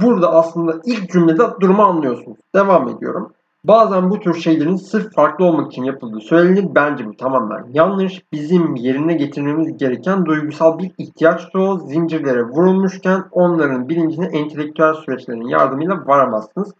[0.00, 2.38] Burada aslında ilk cümlede durumu anlıyorsunuz.
[2.54, 3.32] Devam ediyorum.
[3.64, 6.74] Bazen bu tür şeylerin sırf farklı olmak için yapıldığı söylenir.
[6.74, 8.22] Bence bu tamamen yanlış.
[8.32, 11.78] Bizim yerine getirmemiz gereken duygusal bir ihtiyaç o.
[11.78, 16.72] Zincirlere vurulmuşken onların bilincine entelektüel süreçlerin yardımıyla varamazsınız.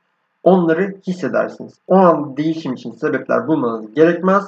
[0.43, 1.75] Onları hissedersiniz.
[1.87, 4.45] O an değişim için sebepler bulmanız gerekmez.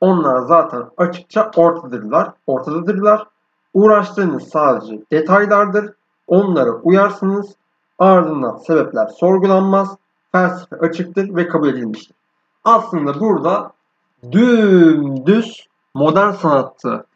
[0.00, 2.32] Onlar zaten açıkça ortadırlar.
[2.46, 3.26] Ortadadırlar.
[3.74, 5.92] Uğraştığınız sadece detaylardır.
[6.26, 7.54] Onlara uyarsınız.
[7.98, 9.96] Ardından sebepler sorgulanmaz
[10.32, 12.16] felsefe açıktır ve kabul edilmiştir.
[12.64, 13.72] Aslında burada
[14.32, 17.06] dümdüz modern sanatı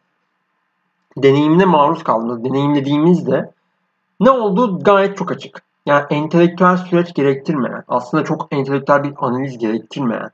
[1.16, 3.52] deneyimine maruz kaldığımız, deneyimlediğimizde
[4.20, 5.62] ne olduğu gayet çok açık.
[5.86, 10.30] Yani entelektüel süreç gerektirmeyen, aslında çok entelektüel bir analiz gerektirmeyen,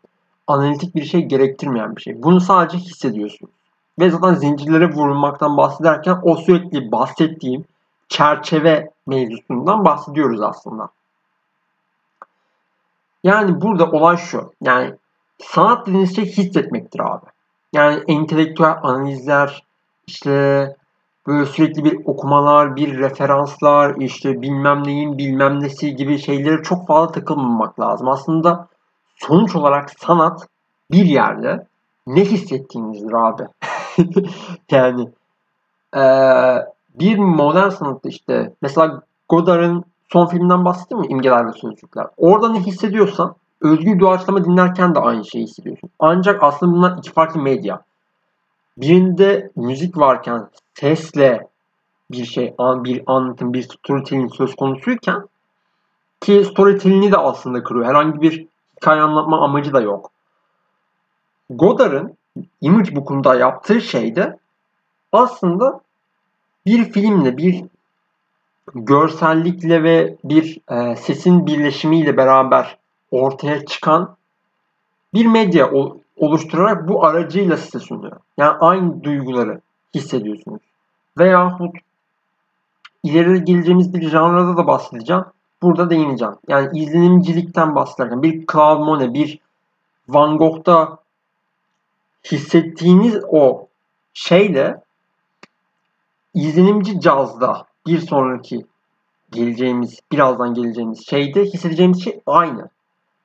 [0.46, 2.22] analitik bir şey gerektirmeyen bir şey.
[2.22, 3.52] Bunu sadece hissediyorsunuz.
[3.98, 7.64] Ve zaten zincirlere vurulmaktan bahsederken o sürekli bahsettiğim
[8.08, 10.88] çerçeve mevzusundan bahsediyoruz aslında.
[13.24, 14.52] Yani burada olay şu.
[14.62, 14.94] Yani
[15.38, 17.26] sanat dediğiniz şey hissetmektir abi.
[17.72, 19.62] Yani entelektüel analizler,
[20.06, 20.76] işte
[21.26, 27.12] böyle sürekli bir okumalar, bir referanslar, işte bilmem neyin bilmem nesi gibi şeylere çok fazla
[27.12, 28.08] takılmamak lazım.
[28.08, 28.68] Aslında
[29.16, 30.46] sonuç olarak sanat
[30.90, 31.66] bir yerde
[32.06, 33.42] ne hissettiğinizdir abi.
[34.70, 35.08] yani
[35.96, 36.02] e,
[37.00, 41.06] bir modern sanatta işte mesela Godard'ın son filminden bahsettim mi?
[41.06, 42.06] İmgeler ve Sözcükler.
[42.16, 45.90] Orada ne hissediyorsan özgür doğaçlama dinlerken de aynı şeyi hissediyorsun.
[45.98, 47.82] Ancak aslında bunlar iki farklı medya.
[48.78, 51.48] Birinde müzik varken sesle
[52.10, 55.28] bir şey, bir anlatım, bir storytelling söz konusuyken
[56.20, 57.86] ki storytelling'i de aslında kırıyor.
[57.86, 60.10] Herhangi bir hikaye anlatma amacı da yok.
[61.50, 62.16] Godard'ın
[62.60, 64.38] Image Book'unda yaptığı şey de
[65.12, 65.80] aslında
[66.68, 67.64] bir filmle, bir
[68.74, 72.76] görsellikle ve bir e, sesin birleşimiyle beraber
[73.10, 74.16] ortaya çıkan
[75.14, 75.70] bir medya
[76.16, 78.16] oluşturarak bu aracıyla size sunuyor.
[78.38, 79.60] Yani aynı duyguları
[79.94, 80.62] hissediyorsunuz.
[81.18, 81.76] Veyahut
[83.02, 85.24] ileri geleceğimiz bir janrada da bahsedeceğim.
[85.62, 86.34] Burada değineceğim.
[86.48, 89.38] Yani izlenimcilikten bahsederken bir Claude Monet, bir
[90.08, 90.98] Van Gogh'da
[92.32, 93.66] hissettiğiniz o
[94.14, 94.80] şeyle
[96.38, 98.66] izlenimci cazda bir sonraki
[99.30, 102.68] geleceğimiz, birazdan geleceğimiz şeyde hissedeceğimiz şey aynı.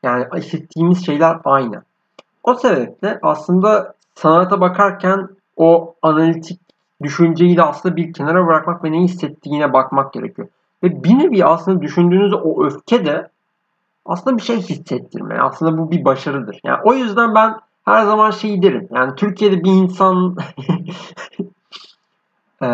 [0.03, 1.83] Yani hissettiğimiz şeyler aynı.
[2.43, 6.59] O sebeple aslında sanata bakarken o analitik
[7.03, 10.47] düşünceyi de aslında bir kenara bırakmak ve ne hissettiğine bakmak gerekiyor.
[10.83, 13.29] Ve bir nevi aslında düşündüğünüzde o öfke de
[14.05, 15.39] aslında bir şey hissettirme.
[15.39, 16.59] Aslında bu bir başarıdır.
[16.63, 18.87] Yani o yüzden ben her zaman şey derim.
[18.95, 20.35] Yani Türkiye'de bir insan
[22.63, 22.67] e,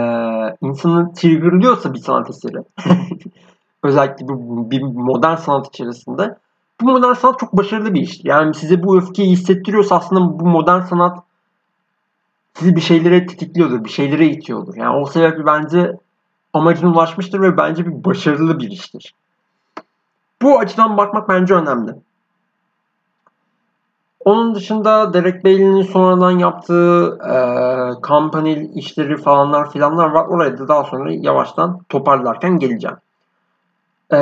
[0.62, 2.58] insanı triggerlıyorsa bir sanat eseri
[3.84, 6.38] özellikle bu bir modern sanat içerisinde
[6.82, 8.22] bu modern sanat çok başarılı bir iş.
[8.24, 11.20] Yani size bu öfkeyi hissettiriyorsa aslında bu modern sanat
[12.54, 14.76] sizi bir şeylere tetikliyordur, bir şeylere itiyordur.
[14.76, 15.98] Yani o sebeple bence
[16.54, 19.14] amacına ulaşmıştır ve bence bir başarılı bir iştir.
[20.42, 21.92] Bu açıdan bakmak bence önemli.
[24.30, 27.36] Onun dışında Derek Bailey'nin sonradan yaptığı e,
[28.02, 30.26] kampanil işleri falanlar filanlar var.
[30.26, 32.98] Oraya da daha sonra yavaştan toparlarken geleceğim.
[34.14, 34.20] E,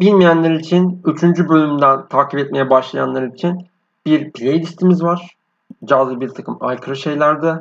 [0.00, 1.22] bilmeyenler için 3.
[1.22, 3.66] bölümden takip etmeye başlayanlar için
[4.06, 5.36] bir playlistimiz var.
[5.84, 7.54] Cazı bir takım aykırı şeylerde.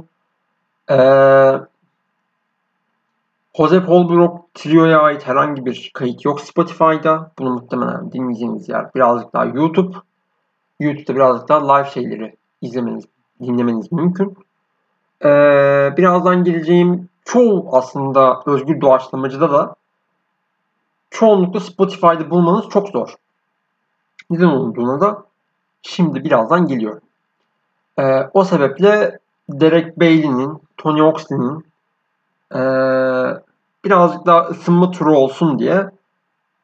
[0.92, 0.98] E,
[3.58, 7.32] Jose Paul Brook Trio'ya ait herhangi bir kayıt yok Spotify'da.
[7.40, 10.09] Bunu muhtemelen dinleyeceğiniz yer birazcık daha YouTube.
[10.80, 13.06] YouTube'da birazcık daha live şeyleri izlemeniz,
[13.42, 14.38] dinlemeniz mümkün.
[15.24, 15.28] Ee,
[15.98, 19.76] birazdan geleceğim çoğu aslında özgür doğaçlamacıda da
[21.10, 23.14] çoğunlukla Spotify'da bulmanız çok zor.
[24.30, 25.24] Neden olduğuna da
[25.82, 27.02] şimdi birazdan geliyor.
[28.00, 31.66] Ee, o sebeple Derek Bailey'nin, Tony Oxley'nin
[32.56, 32.60] ee,
[33.86, 35.90] birazcık daha ısınma turu olsun diye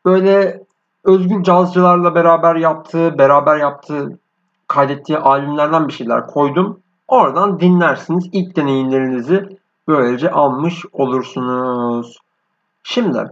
[0.05, 0.64] böyle
[1.05, 4.19] özgür cazcılarla beraber yaptığı, beraber yaptığı,
[4.67, 6.79] kaydettiği albümlerden bir şeyler koydum.
[7.07, 8.29] Oradan dinlersiniz.
[8.31, 12.17] İlk deneyimlerinizi böylece almış olursunuz.
[12.83, 13.29] Şimdi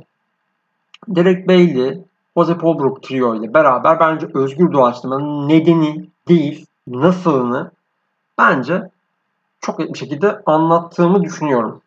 [1.07, 2.01] Derek Bailey,
[2.38, 7.71] Jose Paul Brook trio ile beraber bence özgür doğaçlamanın nedeni değil, nasılını
[8.38, 8.89] bence
[9.62, 11.81] çok net bir şekilde anlattığımı düşünüyorum.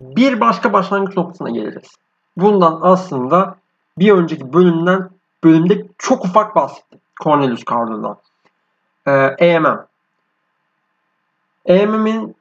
[0.00, 1.90] Bir başka başlangıç noktasına geliriz.
[2.36, 3.56] Bundan aslında
[3.98, 5.10] bir önceki bölümden
[5.44, 7.00] bölümde çok ufak bahsettim.
[7.22, 8.16] Cornelius Cardo'dan.
[9.06, 9.86] Ee, AMM.
[11.68, 12.36] AMM'in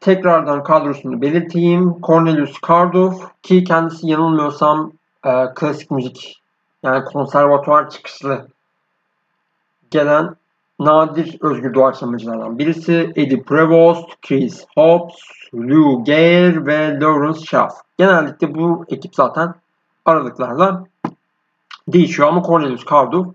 [0.00, 2.00] tekrardan kadrosunu belirteyim.
[2.02, 4.92] Cornelius Cardo ki kendisi yanılmıyorsam
[5.24, 6.42] e, klasik müzik
[6.82, 8.48] yani konservatuvar çıkışlı
[9.90, 10.36] gelen
[10.80, 13.12] nadir özgür doğaçlamacılardan birisi.
[13.16, 15.16] Eddie Prevost, Chris Hobbs,
[15.54, 17.72] Lou Gare ve Lawrence Schaff.
[17.98, 19.54] Genellikle bu ekip zaten
[20.06, 20.84] aralıklarla
[21.88, 23.32] değişiyor ama Cornelius Cardo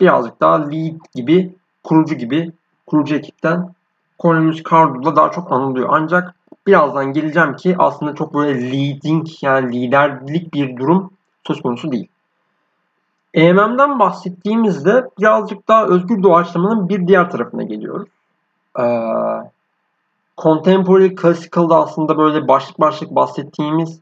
[0.00, 1.54] birazcık daha lead gibi,
[1.84, 2.52] kurucu gibi,
[2.86, 3.74] kurucu ekipten
[4.18, 5.88] Cornelius Cardo'da daha çok anılıyor.
[5.92, 6.34] Ancak
[6.66, 11.10] birazdan geleceğim ki aslında çok böyle leading yani liderlik bir durum
[11.46, 12.08] söz konusu değil.
[13.34, 18.08] EMM'den bahsettiğimizde birazcık daha özgür doğaçlamanın bir diğer tarafına geliyoruz.
[18.78, 18.84] Ee,
[20.38, 24.00] contemporary Classical'da aslında böyle başlık başlık bahsettiğimiz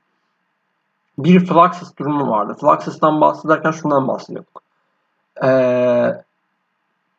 [1.19, 2.57] bir Fluxus durumu vardı.
[2.61, 4.63] Fluxus'tan bahsederken şundan bahsediyorduk.
[5.45, 6.23] Ee,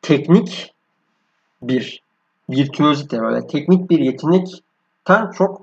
[0.02, 0.74] teknik
[1.62, 2.04] bir
[2.50, 5.62] virtüözite böyle teknik bir yetenekten çok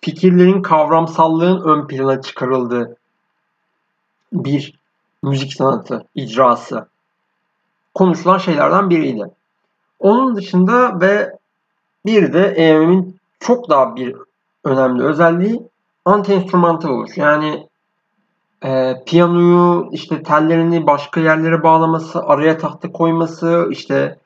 [0.00, 2.96] fikirlerin kavramsallığın ön plana çıkarıldığı
[4.32, 4.78] bir
[5.22, 6.88] müzik sanatı icrası
[7.94, 9.24] konuşulan şeylerden biriydi.
[9.98, 11.38] Onun dışında ve
[12.06, 14.16] bir de EMM'in çok daha bir
[14.64, 15.62] önemli özelliği
[16.06, 17.16] anti-enstrümantal oluş.
[17.16, 17.68] Yani
[18.64, 24.18] e, piyanoyu işte tellerini başka yerlere bağlaması, araya tahta koyması, işte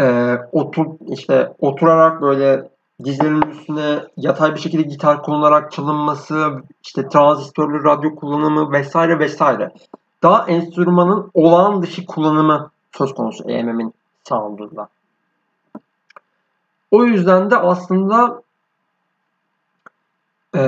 [0.00, 2.68] e, otur işte oturarak böyle
[3.04, 9.70] dizlerinin üstüne yatay bir şekilde gitar konularak çalınması, işte transistörlü radyo kullanımı vesaire vesaire.
[10.22, 13.94] Daha enstrümanın olağan dışı kullanımı söz konusu EMM'in
[14.28, 14.88] sound'unda.
[16.90, 18.42] O yüzden de aslında
[20.56, 20.62] e,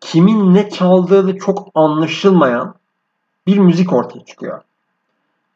[0.00, 2.74] kimin ne çaldığı çok anlaşılmayan
[3.46, 4.62] bir müzik ortaya çıkıyor.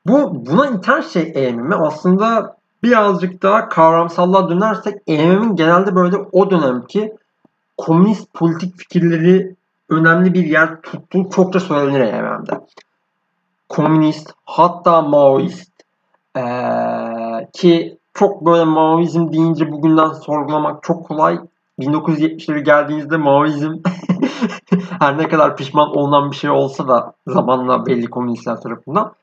[0.06, 7.12] Bu buna iten şey EMM'i aslında birazcık daha kavramsallığa dönersek EMM'in genelde böyle o dönemki
[7.76, 9.54] komünist politik fikirleri
[9.88, 12.60] önemli bir yer tuttuğu çokça söylenir EMM'de.
[13.68, 15.74] Komünist hatta Maoist
[16.36, 21.38] ee, ki çok böyle Maoizm deyince bugünden sorgulamak çok kolay.
[21.78, 23.72] 1970'lere geldiğinizde Maoizm
[25.00, 29.14] her ne kadar pişman olunan bir şey olsa da zamanla belli komünistler tarafından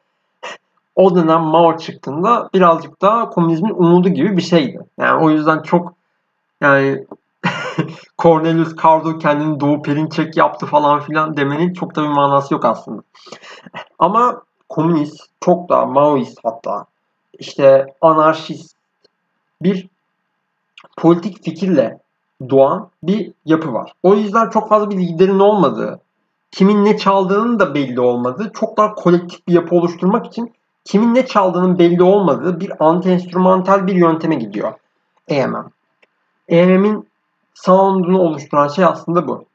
[0.95, 4.79] o dönem Mao çıktığında birazcık daha komünizmin umudu gibi bir şeydi.
[4.97, 5.93] Yani o yüzden çok
[6.61, 7.05] yani
[8.17, 13.01] Cornelius Cardo kendini Doğu Perinçek yaptı falan filan demenin çok da bir manası yok aslında.
[13.99, 16.85] Ama komünist, çok daha Maoist hatta
[17.39, 18.75] işte anarşist
[19.61, 19.87] bir
[20.97, 21.99] politik fikirle
[22.49, 23.93] doğan bir yapı var.
[24.03, 25.99] O yüzden çok fazla bir liderin olmadığı,
[26.51, 30.53] kimin ne çaldığının da belli olmadığı, çok daha kolektif bir yapı oluşturmak için
[30.85, 34.73] kimin ne çaldığının belli olmadığı bir anti-enstrümantal bir yönteme gidiyor
[35.27, 35.71] EMM.
[36.47, 37.07] EMM'in
[37.53, 39.45] sound'unu oluşturan şey aslında bu.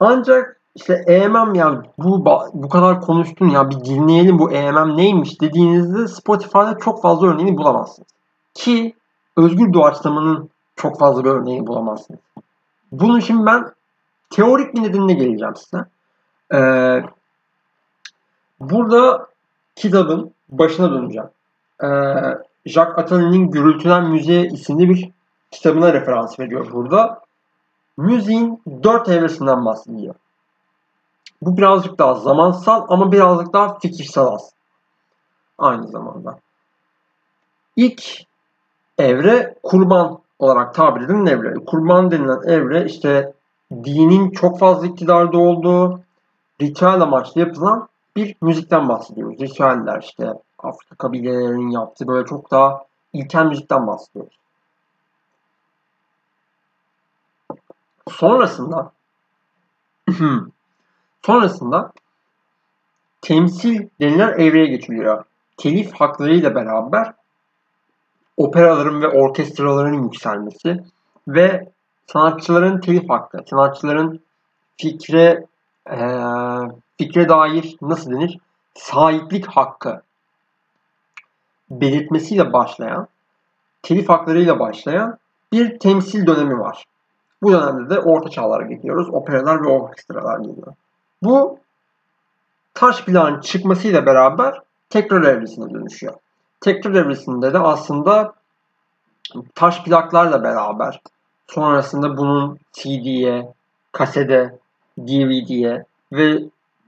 [0.00, 6.08] Ancak işte EMM ya bu bu kadar konuştun ya bir dinleyelim bu EMM neymiş dediğinizde
[6.08, 8.08] Spotify'da çok fazla örneğini bulamazsınız.
[8.54, 8.94] Ki
[9.36, 10.49] özgür doğaçlamanın
[10.80, 12.20] çok fazla bir örneğini bulamazsınız.
[12.92, 13.72] Bunun için ben
[14.30, 15.84] teorik bir nedenine geleceğim size.
[16.54, 17.02] Ee,
[18.60, 19.26] burada
[19.76, 21.28] kitabın başına döneceğim.
[21.82, 21.86] Ee,
[22.66, 25.10] Jacques Attali'nin Gürültüden Müziğe isimli bir
[25.50, 27.20] kitabına referans veriyor burada.
[27.96, 30.14] Müziğin dört evresinden bahsediyor.
[31.42, 34.60] Bu birazcık daha zamansal ama birazcık daha fikirsel aslında.
[35.58, 36.38] Aynı zamanda.
[37.76, 38.02] İlk
[38.98, 41.54] evre kurban olarak tabir edilen evre.
[41.66, 43.32] Kurban denilen evre işte
[43.72, 46.00] dinin çok fazla iktidarda olduğu
[46.62, 49.40] ritüel amaçlı yapılan bir müzikten bahsediyoruz.
[49.40, 54.38] Ritüeller işte Afrika kabilelerinin yaptığı böyle çok daha ilkel müzikten bahsediyoruz.
[58.08, 58.92] Sonrasında
[61.22, 61.92] sonrasında
[63.22, 65.24] temsil denilen evreye geçiliyor.
[65.56, 67.12] Telif haklarıyla beraber
[68.36, 70.76] operaların ve orkestraların yükselmesi
[71.28, 71.68] ve
[72.06, 74.20] sanatçıların telif hakkı, sanatçıların
[74.76, 75.46] fikre
[75.90, 75.98] e,
[76.98, 78.38] fikre dair nasıl denir?
[78.74, 80.02] Sahiplik hakkı
[81.70, 83.08] belirtmesiyle başlayan,
[83.82, 85.18] telif haklarıyla başlayan
[85.52, 86.84] bir temsil dönemi var.
[87.42, 89.08] Bu dönemde de orta çağlara gidiyoruz.
[89.10, 90.74] Operalar ve orkestralar geliyor.
[91.22, 91.58] Bu
[92.74, 96.14] taş plan çıkmasıyla beraber tekrar evresine dönüşüyor.
[96.60, 98.34] Tekrar evresinde de aslında
[99.54, 101.00] taş plaklarla beraber
[101.46, 103.52] sonrasında bunun CD'ye,
[103.92, 104.58] kasede,
[104.98, 106.38] DVD'ye ve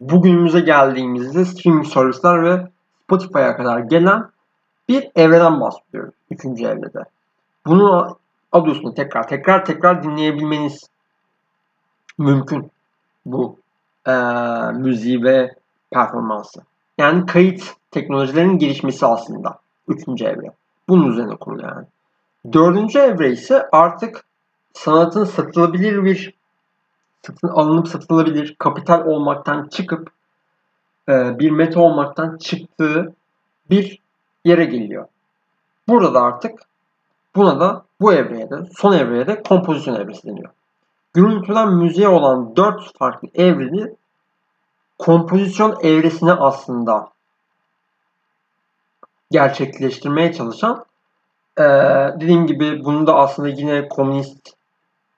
[0.01, 2.69] bugünümüze geldiğimizde streaming servisler ve
[3.05, 4.31] Spotify'a kadar gelen
[4.89, 6.15] bir evreden bahsediyoruz.
[6.31, 7.05] Üçüncü evrede.
[7.67, 8.19] Bunu
[8.67, 10.89] üstünde tekrar tekrar tekrar dinleyebilmeniz
[12.19, 12.71] mümkün
[13.27, 13.59] bu
[14.07, 14.13] e,
[14.73, 15.55] müziği ve
[15.91, 16.61] performansı.
[16.99, 19.62] Yani kayıt teknolojilerinin gelişmesi aslında.
[19.89, 20.53] Üçüncü evre.
[20.89, 21.87] Bunun üzerine kurulu yani.
[22.53, 24.25] Dördüncü evre ise artık
[24.73, 26.35] sanatın satılabilir bir
[27.23, 30.11] satın alınıp satılabilir kapital olmaktan çıkıp
[31.09, 33.15] e, bir meta olmaktan çıktığı
[33.71, 33.99] bir
[34.45, 35.07] yere geliyor.
[35.89, 36.61] Burada da artık
[37.35, 40.51] buna da bu evreye de son evreye de kompozisyon evresi deniyor.
[41.15, 43.95] Gürültüden müziğe olan dört farklı evreni
[44.99, 47.12] kompozisyon evresine aslında
[49.33, 50.85] gerçekleştirmeye çalışan
[51.59, 51.63] ee,
[52.21, 54.55] dediğim gibi bunu da aslında yine komünist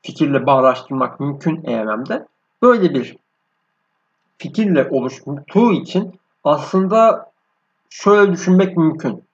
[0.03, 2.27] fikirle bağlaştırmak mümkün EMM'de.
[2.63, 3.17] Böyle bir
[4.39, 7.31] fikirle oluştuğu için aslında
[7.91, 9.25] şöyle düşünmek mümkün.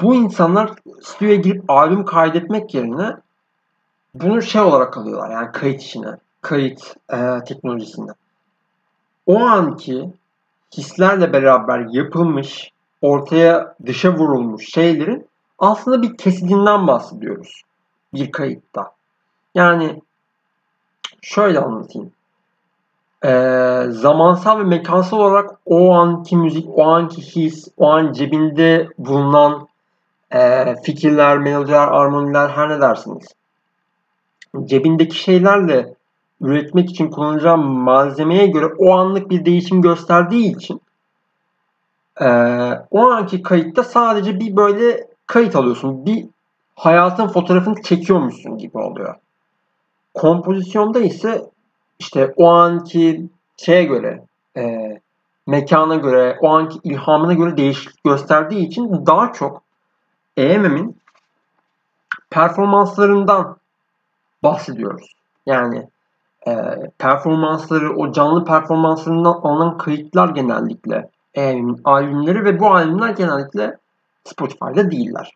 [0.00, 0.70] Bu insanlar
[1.02, 3.16] stüdyoya girip albüm kaydetmek yerine
[4.14, 8.10] bunu şey olarak alıyorlar yani kayıt işine, kayıt e, teknolojisine.
[9.26, 10.10] O anki
[10.76, 12.73] hislerle beraber yapılmış,
[13.04, 15.26] ortaya dışa vurulmuş şeylerin
[15.58, 17.62] aslında bir kesidinden bahsediyoruz.
[18.14, 18.92] bir kayıtta.
[19.54, 20.02] Yani
[21.22, 22.12] şöyle anlatayım.
[23.24, 29.68] Ee, zamansal ve mekansal olarak o anki müzik, o anki his, o an cebinde bulunan
[30.30, 33.26] e, fikirler, melodiler, armoniler her ne dersiniz.
[34.64, 35.94] Cebindeki şeylerle
[36.40, 40.80] üretmek için kullanacağım malzemeye göre o anlık bir değişim gösterdiği için
[42.20, 42.26] e,
[42.90, 46.06] o anki kayıtta sadece bir böyle kayıt alıyorsun.
[46.06, 46.26] Bir
[46.74, 49.14] hayatın fotoğrafını çekiyormuşsun gibi oluyor.
[50.14, 51.42] Kompozisyonda ise
[51.98, 54.22] işte o anki şeye göre
[54.56, 54.94] e,
[55.46, 59.62] mekana göre, o anki ilhamına göre değişiklik gösterdiği için daha çok
[60.36, 60.98] EMM'in
[62.30, 63.56] performanslarından
[64.42, 65.14] bahsediyoruz.
[65.46, 65.88] Yani
[66.46, 66.52] e,
[66.98, 73.78] performansları, o canlı performanslarından alınan kayıtlar genellikle EMM'in albümleri ve bu albümler genellikle
[74.24, 75.32] Spotify'da değiller.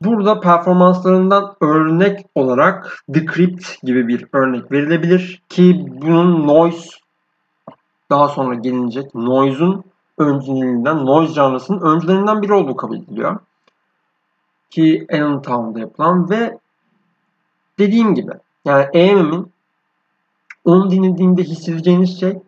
[0.00, 6.90] Burada performanslarından örnek olarak The Crypt gibi bir örnek verilebilir ki bunun noise
[8.10, 9.84] daha sonra gelinecek noise'un
[10.18, 13.38] öncülerinden, noise janrısının öncülerinden biri olduğu kabul ediliyor.
[14.70, 16.58] Ki Allentown'da yapılan ve
[17.78, 18.32] dediğim gibi
[18.64, 19.52] yani EMM'in
[20.64, 22.38] onu dinlediğinde hissedeceğiniz şey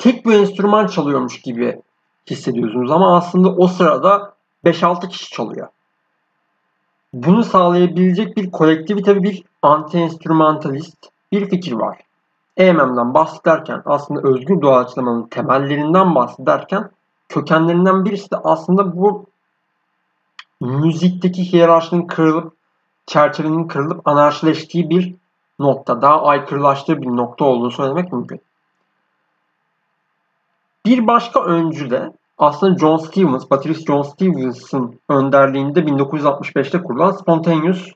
[0.00, 1.82] tek bir enstrüman çalıyormuş gibi
[2.30, 4.34] hissediyorsunuz ama aslında o sırada
[4.64, 5.68] 5-6 kişi çalıyor.
[7.12, 10.96] Bunu sağlayabilecek bir kolektivite bir anti-enstrümantalist
[11.32, 11.98] bir fikir var.
[12.56, 16.90] EMM'den bahsederken aslında özgür doğaçlamanın temellerinden bahsederken
[17.28, 19.26] kökenlerinden birisi de aslında bu
[20.60, 22.52] müzikteki hiyerarşinin kırılıp
[23.06, 25.14] çerçevenin kırılıp anarşileştiği bir
[25.58, 28.40] nokta, daha aykırılaştığı bir nokta olduğunu söylemek mümkün.
[30.86, 37.88] Bir başka öncü de aslında John Stevens, baterist John Stevens'ın önderliğinde 1965'te kurulan Spontaneous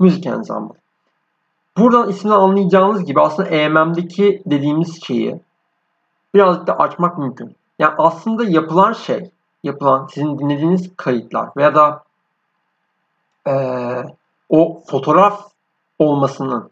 [0.00, 0.74] Müzik Ensemble.
[1.76, 5.40] Buradan ismini anlayacağınız gibi aslında EMM'deki dediğimiz şeyi
[6.34, 7.56] birazcık da açmak mümkün.
[7.78, 9.30] Yani aslında yapılan şey,
[9.62, 12.02] yapılan sizin dinlediğiniz kayıtlar veya da
[13.48, 14.02] ee,
[14.48, 15.50] o fotoğraf
[15.98, 16.70] olmasının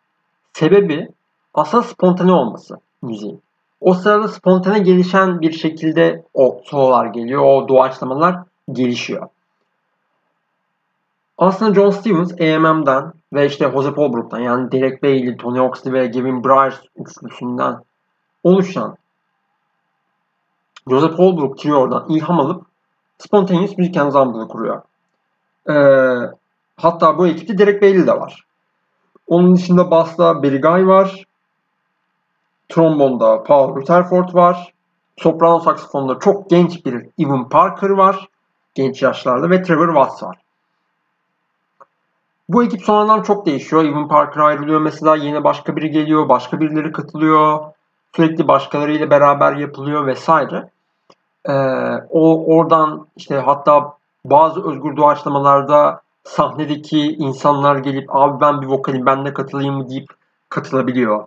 [0.53, 1.09] sebebi
[1.55, 3.43] aslında spontane olması müziğin.
[3.81, 8.37] O sırada spontane gelişen bir şekilde o sololar geliyor, o doğaçlamalar
[8.73, 9.29] gelişiyor.
[11.39, 16.45] Aslında John Stevens AMM'den ve işte Jose Paul yani Derek Bailey, Tony Oxley ve Gavin
[16.45, 17.77] Bryars üçlüsünden
[18.45, 18.97] oluşan
[20.91, 22.67] Jose Paul Brook Trio'dan ilham alıp
[23.19, 24.83] Spontaneous Music Ensemble'ı kuruyor.
[25.71, 25.75] Ee,
[26.77, 28.45] hatta bu ekipte Derek Bailey de var.
[29.27, 31.25] Onun dışında Bass'ta Barry Guy var.
[32.69, 34.73] Trombonda Paul Rutherford var.
[35.17, 38.29] Soprano saksafonda çok genç bir Evan Parker var.
[38.75, 40.37] Genç yaşlarda ve Trevor Watts var.
[42.49, 43.85] Bu ekip sonradan çok değişiyor.
[43.85, 47.61] Evan Parker ayrılıyor mesela yeni başka biri geliyor, başka birileri katılıyor.
[48.17, 50.71] Sürekli başkalarıyla beraber yapılıyor vesaire.
[51.49, 51.53] Ee,
[52.11, 59.25] o oradan işte hatta bazı özgür doğaçlamalarda sahnedeki insanlar gelip abi ben bir vokalim ben
[59.25, 60.09] de katılayım mı deyip
[60.49, 61.27] katılabiliyor.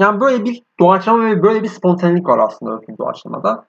[0.00, 3.64] Yani böyle bir doğaçlama ve böyle bir spontanelik var aslında özgür doğaçlamada.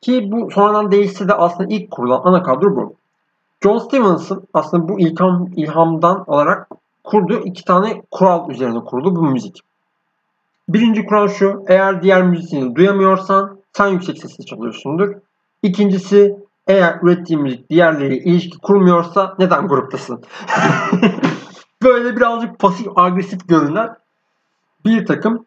[0.00, 2.94] Ki bu sonradan değişse de aslında ilk kurulan ana kadro bu.
[3.62, 6.68] John Stevens'ın aslında bu ilham, ilhamdan alarak
[7.04, 9.60] kurduğu iki tane kural üzerine kurulu bu müzik.
[10.68, 15.14] Birinci kural şu, eğer diğer müziğini duyamıyorsan sen yüksek sesle çalıyorsundur.
[15.62, 20.24] İkincisi, eğer ürettiğin müzik diğerleriyle ilişki kurmuyorsa neden gruptasın?
[21.82, 23.96] Böyle birazcık pasif agresif görünen
[24.86, 25.46] bir takım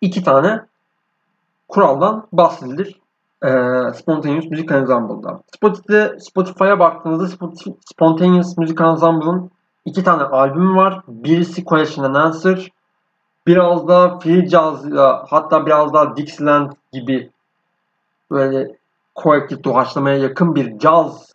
[0.00, 0.60] iki tane
[1.68, 3.00] kuraldan bahsedilir
[3.42, 3.48] e,
[3.94, 5.42] Spontaneous Music Ensemble'da.
[5.56, 7.46] Spotify'de Spotify'a baktığınızda
[7.92, 9.50] Spontaneous Music Ensemble'ın
[9.84, 11.00] iki tane albümü var.
[11.08, 12.72] Birisi Question and Answer.
[13.46, 17.30] Biraz da free jazz'la hatta biraz daha Dixieland gibi
[18.30, 18.76] böyle
[19.14, 21.34] kolektif doğaçlamaya yakın bir caz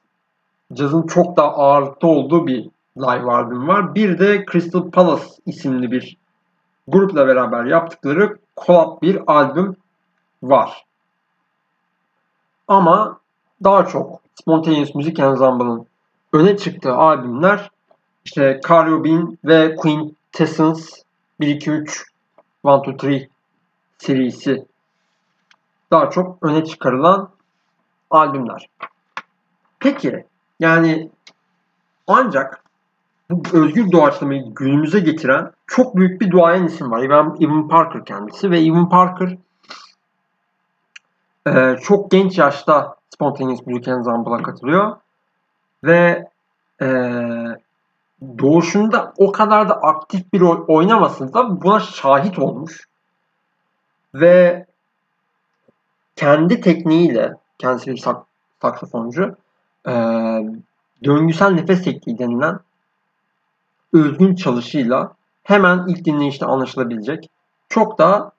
[0.73, 3.95] cazın çok daha ağırlıkta olduğu bir live albüm var.
[3.95, 6.17] Bir de Crystal Palace isimli bir
[6.91, 9.75] grupla beraber yaptıkları collab bir albüm
[10.43, 10.85] var.
[12.67, 13.19] Ama
[13.63, 15.85] daha çok Spontaneous Music Ensemble'ın
[16.33, 17.71] öne çıktığı albümler
[18.25, 20.83] işte Caribbean ve Quintessence
[21.39, 22.05] 1 2 3
[22.65, 23.29] 1 2 3
[23.97, 24.65] serisi
[25.91, 27.29] daha çok öne çıkarılan
[28.09, 28.69] albümler.
[29.79, 30.25] Peki
[30.59, 31.09] yani
[32.07, 32.63] ancak
[33.31, 37.03] bu özgür doğaçlamayı günümüze getiren çok büyük bir duayen isim var.
[37.03, 39.37] Evan, Parker kendisi ve Evan Parker
[41.47, 44.97] e, çok genç yaşta Spontaneous Music Ensemble'a katılıyor
[45.83, 46.29] ve
[46.81, 46.87] e,
[48.39, 52.87] doğuşunda o kadar da aktif bir rol oynamasın da buna şahit olmuş.
[54.13, 54.65] Ve
[56.15, 58.25] kendi tekniğiyle, kendisi bir sak,
[58.61, 59.35] saksafoncu,
[59.87, 59.93] e,
[61.03, 62.59] döngüsel nefes tekniği denilen
[63.93, 65.11] özgün çalışıyla
[65.43, 67.29] hemen ilk dinleyişte anlaşılabilecek
[67.69, 68.31] çok daha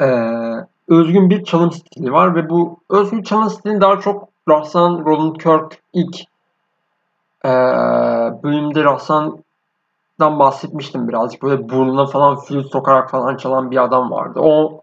[0.00, 0.06] e,
[0.88, 5.82] özgün bir çalım stili var ve bu özgün çalım stilini daha çok Rahsan Roland Kirk
[5.92, 6.20] ilk
[7.44, 7.50] e,
[8.42, 11.42] bölümde Rahsan'dan bahsetmiştim birazcık.
[11.42, 14.40] Böyle burnuna falan flüt sokarak falan çalan bir adam vardı.
[14.42, 14.82] O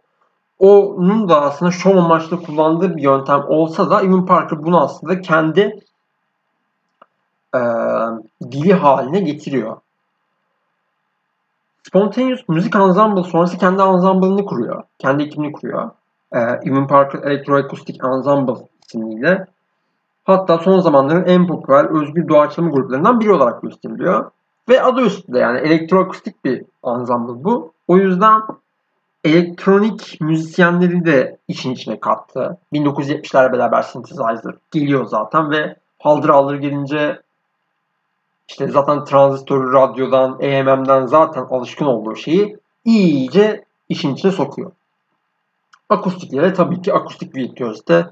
[0.60, 5.80] onun da aslında şov amaçlı kullandığı bir yöntem olsa da Evan Parker bunu aslında kendi
[7.56, 7.62] e,
[8.52, 9.78] dili haline getiriyor.
[11.88, 14.84] Spontaneous Müzik Ensemble sonrası kendi ensemble'ını kuruyor.
[15.00, 15.90] Kendi ekibini kuruyor.
[16.36, 18.54] Ee, Evan Parker Electroacoustic Ensemble
[18.86, 19.46] ismiyle.
[20.24, 24.32] Hatta son zamanların en popüler özgür doğaçlama gruplarından biri olarak gösteriliyor.
[24.70, 27.74] Ve adı üstünde yani elektroakustik bir ensemble bu.
[27.88, 28.42] O yüzden
[29.24, 32.58] elektronik müzisyenleri de işin içine kattı.
[32.74, 37.23] 1970'ler beraber synthesizer geliyor zaten ve haldır aldır gelince
[38.54, 44.72] işte zaten transistör radyodan, EMM'den zaten alışkın olduğu şeyi iyice işin içine sokuyor.
[45.90, 48.06] Akustiklere tabii ki akustik virtüözde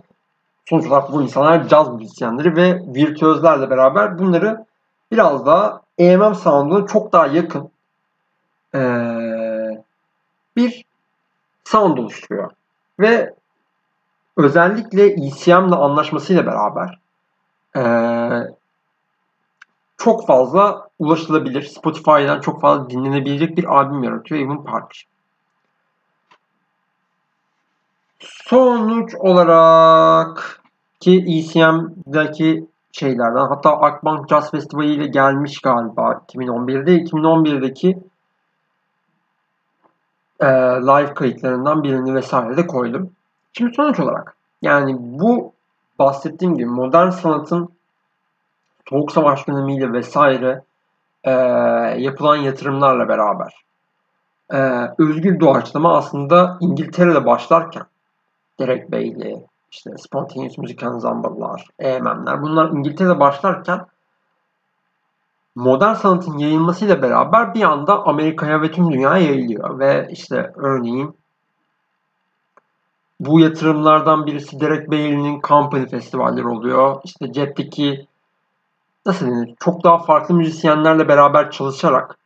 [0.66, 4.66] sonuç olarak bu insanlar caz müzisyenleri ve virtüözlerle beraber bunları
[5.12, 7.70] biraz daha EMM sound'una çok daha yakın
[8.76, 9.84] ee,
[10.56, 10.86] bir
[11.64, 12.52] sound oluşturuyor.
[13.00, 13.34] Ve
[14.38, 17.00] özellikle ECM'le anlaşmasıyla beraber
[17.76, 18.61] ee,
[20.04, 21.62] çok fazla ulaşılabilir.
[21.62, 25.08] Spotify'dan çok fazla dinlenebilecek bir albüm yaratıyor Evan Parker.
[28.20, 30.62] Sonuç olarak
[31.00, 36.98] ki ECM'deki şeylerden hatta Akbank Jazz Festivali ile gelmiş galiba 2011'de.
[36.98, 37.98] 2011'deki
[40.40, 40.48] e,
[40.82, 43.12] live kayıtlarından birini vesaire de koydum.
[43.54, 45.54] Şimdi sonuç olarak yani bu
[46.00, 47.70] bahsettiğim gibi modern sanatın
[48.92, 50.64] Soğuk Savaş dönemiyle vesaire
[51.24, 51.32] e,
[51.98, 53.54] yapılan yatırımlarla beraber
[54.54, 54.58] e,
[54.98, 57.84] özgür doğaçlama aslında İngiltere'de başlarken
[58.60, 63.86] Derek Bailey, işte Spontaneous Music Ensemble'lar, EMM'ler bunlar İngiltere'de başlarken
[65.56, 69.80] modern sanatın yayılmasıyla beraber bir anda Amerika'ya ve tüm dünyaya yayılıyor.
[69.80, 71.16] Ve işte örneğin
[73.20, 77.02] bu yatırımlardan birisi Derek Bailey'nin Company festivalleri oluyor.
[77.04, 78.08] İşte cepteki
[79.06, 79.56] nasıl denir?
[79.60, 82.18] Çok daha farklı müzisyenlerle beraber çalışarak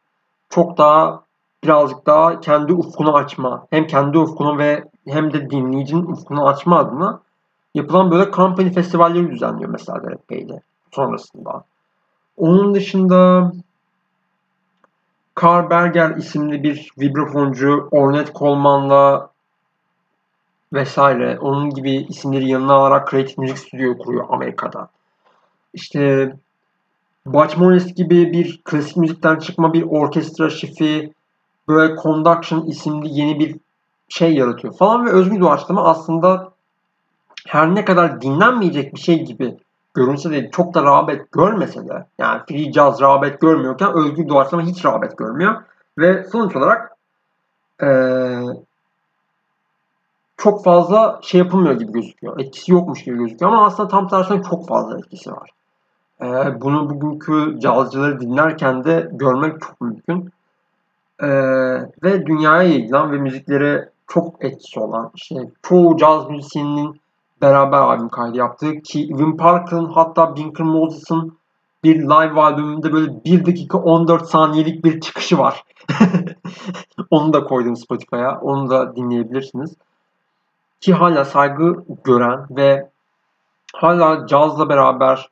[0.49, 1.23] çok daha
[1.63, 7.19] birazcık daha kendi ufkunu açma, hem kendi ufkunu ve hem de dinleyicinin ufkunu açma adına
[7.76, 10.61] yapılan böyle company festivalleri düzenliyor mesela Derek Bey'de
[10.91, 11.63] sonrasında.
[12.38, 13.51] Onun dışında
[15.43, 19.30] Carl Berger isimli bir vibrafoncu Ornette Coleman'la
[20.73, 24.89] vesaire onun gibi isimleri yanına alarak Creative Music Studio kuruyor Amerika'da.
[25.73, 26.34] İşte
[27.26, 31.13] Butch gibi bir klasik müzikten çıkma bir orkestra şifi
[31.67, 33.55] böyle Conduction isimli yeni bir
[34.09, 36.51] şey yaratıyor falan ve özgür doğaçlama aslında
[37.47, 39.57] her ne kadar dinlenmeyecek bir şey gibi
[39.93, 44.86] görünse de çok da rağbet görmese de yani free jazz rağbet görmüyorken özgür doğaçlama hiç
[44.86, 45.63] rağbet görmüyor
[45.97, 46.95] ve sonuç olarak
[47.84, 48.41] ee,
[50.38, 52.39] çok fazla şey yapılmıyor gibi gözüküyor.
[52.39, 55.49] Etkisi yokmuş gibi gözüküyor ama aslında tam tersine çok fazla etkisi var.
[56.22, 60.32] Ee, bunu bugünkü cazcıları dinlerken de görmek çok mümkün.
[61.20, 61.28] Ee,
[62.03, 67.01] ve dünyaya yayılan ve müziklere çok etkisi olan işte çoğu caz müzisyeninin
[67.41, 71.38] beraber albüm kaydı yaptığı ki Evan Parker'ın hatta Binker Moses'ın
[71.84, 75.63] bir live albümünde böyle 1 dakika 14 saniyelik bir çıkışı var.
[77.09, 78.39] Onu da koydum Spotify'a.
[78.39, 79.76] Onu da dinleyebilirsiniz.
[80.82, 82.89] Ki hala saygı gören ve
[83.76, 85.30] hala cazla beraber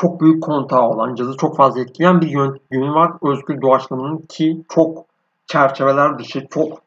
[0.00, 3.12] çok büyük kontağı olan, cazı çok fazla etkileyen bir yön, yönü var.
[3.22, 5.04] Özgür doğaçlamanın ki çok
[5.46, 6.82] çerçeveler dışı, çok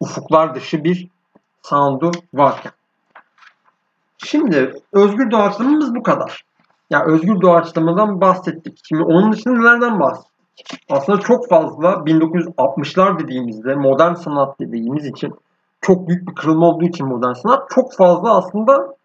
[0.00, 1.08] ufuklar dışı bir
[1.62, 2.72] sound'u varken.
[4.18, 6.44] Şimdi özgür doğaçlamamız bu kadar.
[6.90, 8.80] Ya yani özgür doğaçlamadan bahsettik.
[8.88, 10.80] Şimdi onun dışında nelerden bahsettik?
[10.90, 15.34] Aslında çok fazla 1960'lar dediğimizde modern sanat dediğimiz için
[15.80, 18.96] çok büyük bir kırılma olduğu için modern sanat çok fazla aslında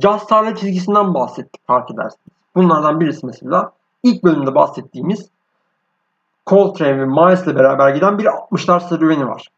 [0.00, 2.34] caz tarih çizgisinden bahsettik fark edersiniz.
[2.54, 5.28] Bunlardan birisi mesela ilk bölümde bahsettiğimiz
[6.46, 9.48] Coltrane ve Miles ile beraber giden bir 60'lar serüveni var.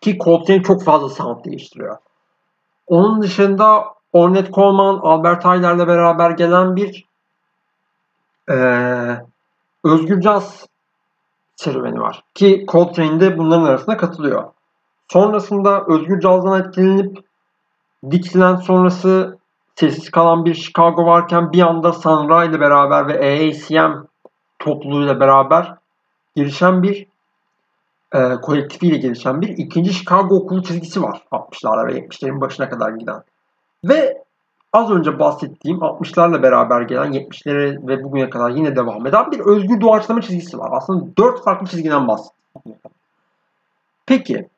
[0.00, 1.96] Ki Coltrane çok fazla sound değiştiriyor.
[2.86, 7.10] Onun dışında Ornette Coleman, Albert Ayler'le beraber gelen bir
[8.50, 9.16] Ee,
[9.84, 10.66] Özgür Caz
[11.56, 12.24] serüveni var.
[12.34, 14.44] Ki Coltrane'de bunların arasında katılıyor.
[15.08, 17.18] Sonrasında Özgür Caz'dan etkilenip
[18.10, 19.38] Dixieland sonrası
[19.80, 23.92] sessiz kalan bir Chicago varken bir anda Sun Ra ile beraber ve AACM
[24.58, 25.74] topluluğuyla beraber
[26.36, 27.06] gelişen bir
[28.14, 33.22] e, kolektifiyle gelişen bir ikinci Chicago okulu çizgisi var 60'larda ve 70'lerin başına kadar giden.
[33.84, 34.24] Ve
[34.72, 39.80] az önce bahsettiğim 60'larla beraber gelen 70'lere ve bugüne kadar yine devam eden bir özgür
[39.80, 40.68] doğaçlama çizgisi var.
[40.72, 42.74] Aslında dört farklı çizgiden bahsettim.
[44.06, 44.48] Peki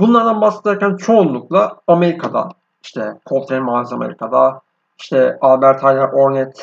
[0.00, 2.48] bunlardan bahsederken çoğunlukla Amerika'da
[2.82, 3.14] işte
[3.50, 4.60] Miles Amerika'da
[4.98, 6.62] işte Albert Tyler Ornette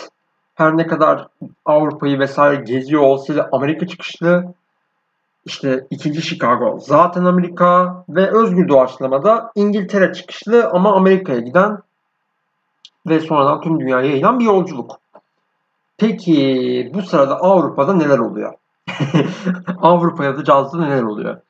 [0.55, 1.27] her ne kadar
[1.65, 4.53] Avrupa'yı vesaire geziyor olsa da Amerika çıkışlı
[5.45, 11.77] işte ikinci Chicago zaten Amerika ve özgür doğaçlamada İngiltere çıkışlı ama Amerika'ya giden
[13.07, 14.99] ve sonradan tüm dünyaya yayılan bir yolculuk.
[15.97, 18.53] Peki bu sırada Avrupa'da neler oluyor?
[19.81, 21.41] Avrupa'ya da cazda neler oluyor?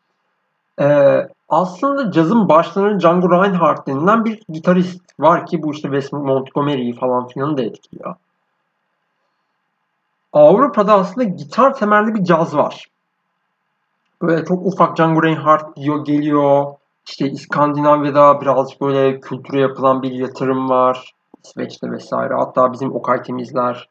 [0.81, 6.93] Ee, aslında cazın başlarının Django Reinhardt denilen bir gitarist var ki bu işte Wes Montgomery'yi
[6.93, 8.15] falan filan da etkiliyor.
[10.33, 12.85] Avrupa'da aslında gitar temelli bir caz var.
[14.21, 16.65] Böyle çok ufak Django Reinhardt diyor geliyor.
[17.07, 21.13] İşte İskandinavya'da birazcık böyle kültüre yapılan bir yatırım var.
[21.43, 22.33] İsveç'te vesaire.
[22.33, 23.89] Hatta bizim Okay Temizler,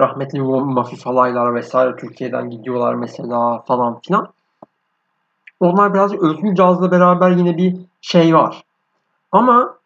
[0.00, 4.28] rahmetli Mafi Falaylar vesaire Türkiye'den gidiyorlar mesela falan filan.
[5.60, 8.62] Onlar biraz özgür cazla beraber yine bir şey var.
[9.32, 9.78] Ama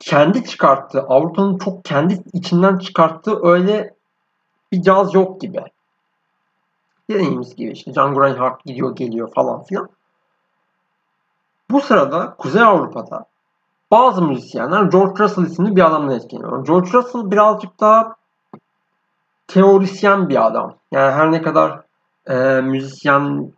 [0.00, 3.94] kendi çıkarttığı, Avrupa'nın çok kendi içinden çıkarttığı öyle
[4.72, 5.64] bir caz yok gibi.
[7.10, 9.88] Dediğimiz gibi işte Django Reinhardt gidiyor geliyor falan filan.
[11.70, 13.24] Bu sırada Kuzey Avrupa'da
[13.90, 16.66] bazı müzisyenler George Russell isimli bir adamla etkileniyor.
[16.66, 18.16] George Russell birazcık daha
[19.46, 20.74] teorisyen bir adam.
[20.92, 21.80] Yani her ne kadar
[22.26, 23.52] e, müzisyen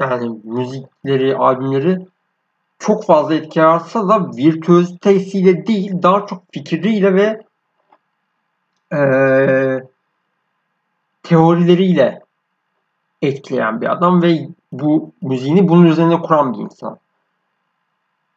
[0.00, 2.06] yani müzikleri, albümleri
[2.78, 7.42] çok fazla etki yaratsa da virtüözitesiyle değil daha çok fikriyle ve
[8.92, 9.00] e,
[11.22, 12.20] teorileriyle
[13.22, 16.98] etkileyen bir adam ve bu müziğini bunun üzerine kuran bir insan.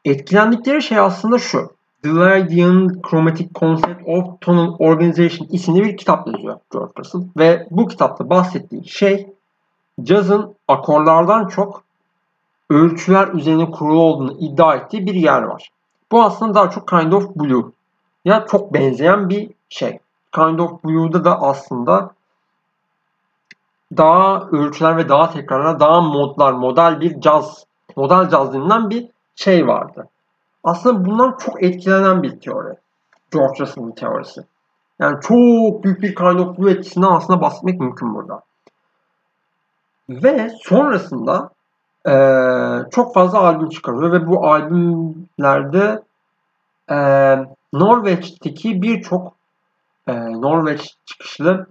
[0.06, 1.80] Etkilendikleri şey aslında şu.
[2.04, 7.22] The Lydian Chromatic Concept of Tonal Organization isimli bir kitap yazıyor George Russell.
[7.38, 9.28] Ve bu kitapta bahsettiği şey
[10.04, 11.84] cazın akorlardan çok
[12.70, 15.70] ölçüler üzerine kurulu olduğunu iddia ettiği bir yer var.
[16.12, 17.72] Bu aslında daha çok Kind of Blue.
[18.26, 20.00] Ya çok benzeyen bir şey.
[20.36, 22.12] Kind of Blue'da da aslında
[23.98, 29.68] daha ölçüler ve daha tekrarlar, daha modlar, model bir caz, model caz denilen bir şey
[29.68, 30.08] vardı.
[30.64, 32.76] Aslında bundan çok etkilenen bir teori.
[33.32, 34.42] George Russell'ın teorisi.
[35.00, 38.42] Yani çok büyük bir kind of blue etkisinden aslında bahsetmek mümkün burada.
[40.10, 41.50] Ve sonrasında
[42.08, 42.14] e,
[42.92, 46.02] çok fazla albüm çıkarıyor ve bu albümlerde
[46.92, 46.98] e,
[47.74, 49.34] Norveç'teki birçok
[50.08, 51.68] e, Norveç çıkışlı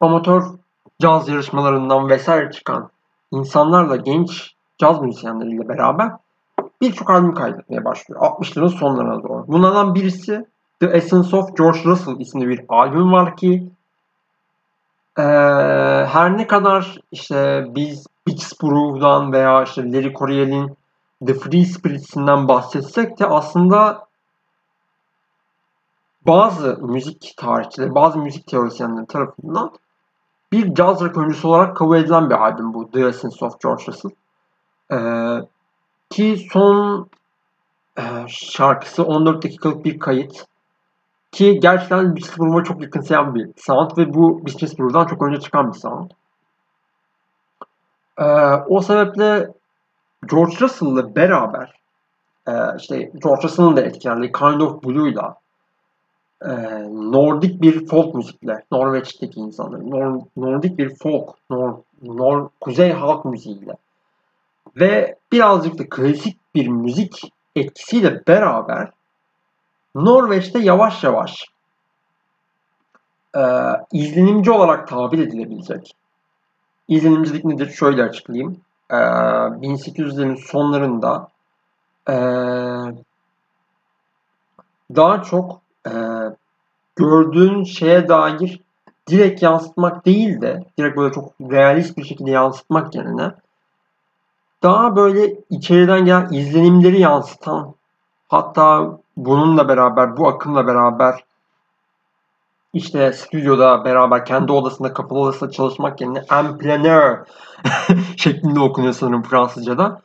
[0.00, 0.42] amatör
[1.00, 2.90] caz yarışmalarından vesaire çıkan
[3.30, 6.12] insanlarla genç caz müzisyenleriyle beraber
[6.80, 8.20] birçok albüm kaydetmeye başlıyor.
[8.20, 9.44] 60'ların sonlarına doğru.
[9.48, 10.46] Bunlardan birisi
[10.80, 13.70] The Essence of George Russell isimli bir albüm var ki
[15.16, 20.76] her ne kadar işte biz Beach Brew'dan veya işte Larry Coryell'in
[21.26, 24.06] The Free Spirits'inden bahsetsek de aslında
[26.26, 29.72] bazı müzik tarihçileri, bazı müzik teorisyenleri tarafından
[30.52, 34.10] bir caz rock öncüsü olarak kabul edilen bir albüm bu The Essence of George Russell.
[34.92, 35.48] Ee,
[36.10, 37.08] ki son
[37.98, 40.46] e, şarkısı 14 dakikalık bir kayıt.
[41.32, 46.10] Ki gerçekten Brew'a çok yakınsayan bir sound ve bu Brew'dan çok önce çıkan bir sound.
[48.18, 48.24] Ee,
[48.68, 49.48] o sebeple
[50.30, 51.80] George Russell'la beraber
[52.48, 55.36] e, işte George Russell'ın da etkilendiği Kind of Blue'la
[56.42, 56.50] e,
[57.12, 63.76] Nordik bir folk müzikle Norveç'teki insanların Nor, Nordik bir folk Nor, Nor, kuzey halk müziğiyle
[64.76, 68.90] ve birazcık da klasik bir müzik etkisiyle beraber
[69.94, 71.44] Norveç'te yavaş yavaş
[73.36, 73.42] e,
[73.92, 75.96] izlenimci olarak tabir edilebilecek.
[76.88, 77.70] İzlenimcilik nedir?
[77.70, 78.60] Şöyle açıklayayım.
[78.90, 81.28] E, 1800'lerin sonlarında
[82.08, 82.14] e,
[84.96, 85.92] daha çok e,
[86.96, 88.60] gördüğün şeye dair
[89.08, 93.32] direkt yansıtmak değil de direkt böyle çok realist bir şekilde yansıtmak yerine
[94.62, 97.74] daha böyle içeriden gelen izlenimleri yansıtan
[98.28, 101.24] hatta bununla beraber bu akımla beraber
[102.72, 107.24] işte stüdyoda beraber kendi odasında kapalı odasında çalışmak yerine en
[108.16, 110.02] şeklinde okunuyor sanırım Fransızca'da.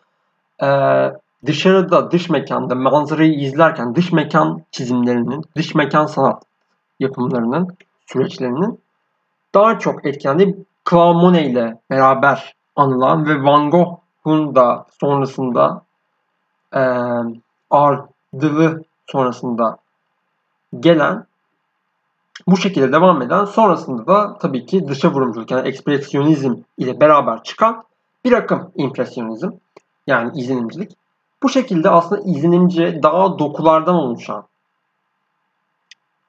[0.63, 1.11] Ee,
[1.45, 6.43] dışarıda, dış mekanda manzarayı izlerken dış mekan çizimlerinin, dış mekan sanat
[6.99, 8.79] yapımlarının, süreçlerinin
[9.53, 15.81] daha çok etkilendiği Claude Monet ile beraber anılan ve Van Gogh'un da sonrasında
[16.73, 16.81] e,
[17.69, 19.77] ardılı sonrasında
[20.79, 21.25] gelen
[22.47, 27.83] bu şekilde devam eden sonrasında da tabii ki dışa vurumculuk yani ekspresyonizm ile beraber çıkan
[28.25, 29.49] bir akım impresyonizm
[30.07, 30.91] yani izlenimcilik.
[31.43, 34.45] Bu şekilde aslında izlenimci daha dokulardan oluşan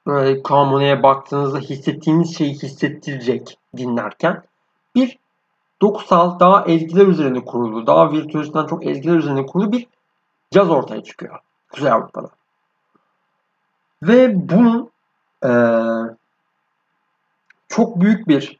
[0.07, 4.43] böyle Kamune'ye baktığınızda hissettiğiniz şeyi hissettirecek dinlerken
[4.95, 5.19] bir
[5.81, 9.87] dokusal daha ezgiler üzerine kurulu, daha virtüözden çok ezgiler üzerine kurulu bir
[10.51, 11.39] caz ortaya çıkıyor
[11.71, 12.36] Kuzey Avrupa'da.
[14.03, 14.89] Ve bunun
[15.45, 15.51] e,
[17.67, 18.57] çok büyük bir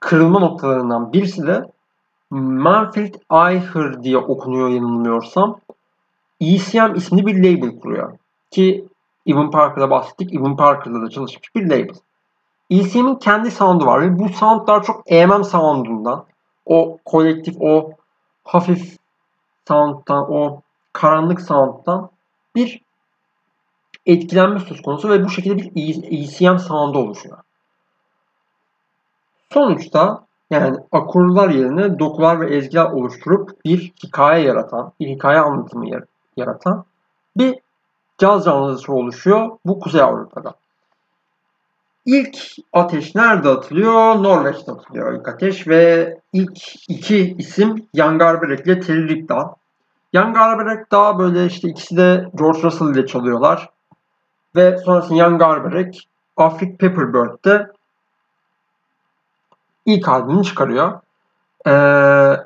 [0.00, 1.64] kırılma noktalarından birisi de
[2.30, 5.60] Manfred Eicher diye okunuyor yanılmıyorsam.
[6.40, 8.18] ECM isimli bir label kuruyor.
[8.50, 8.88] Ki
[9.26, 10.34] Evan Parker'da bahsettik.
[10.34, 11.94] Evan Parker'da da çalışmış bir label.
[12.70, 16.24] ECM'in kendi sound'u var ve bu soundlar çok EMM sound'undan
[16.66, 17.90] o kolektif, o
[18.44, 18.96] hafif
[19.68, 20.60] sound'dan, o
[20.92, 22.10] karanlık sound'dan
[22.54, 22.80] bir
[24.08, 27.38] etkilenme söz konusu ve bu şekilde bir ECM sound'u oluşuyor.
[29.52, 35.86] Sonuçta yani akorlar yerine dokular ve ezgiler oluşturup bir hikaye yaratan, bir hikaye anlatımı
[36.36, 36.84] yaratan
[37.36, 37.58] bir
[38.18, 40.54] caz canlısı oluşuyor bu Kuzey Avrupa'da.
[42.06, 42.38] İlk
[42.72, 44.22] ateş nerede atılıyor?
[44.22, 49.48] Norveç'te atılıyor ilk ateş ve ilk iki isim Jan Garbarek ile Terry Ripdal.
[50.14, 53.70] Jan Garbarek daha böyle işte ikisi de George Russell ile çalıyorlar.
[54.56, 57.72] Ve sonrasında Jan Garbarek Afric Pepperbird'de
[59.86, 61.00] ilk albümünü çıkarıyor.
[61.66, 61.70] Ee,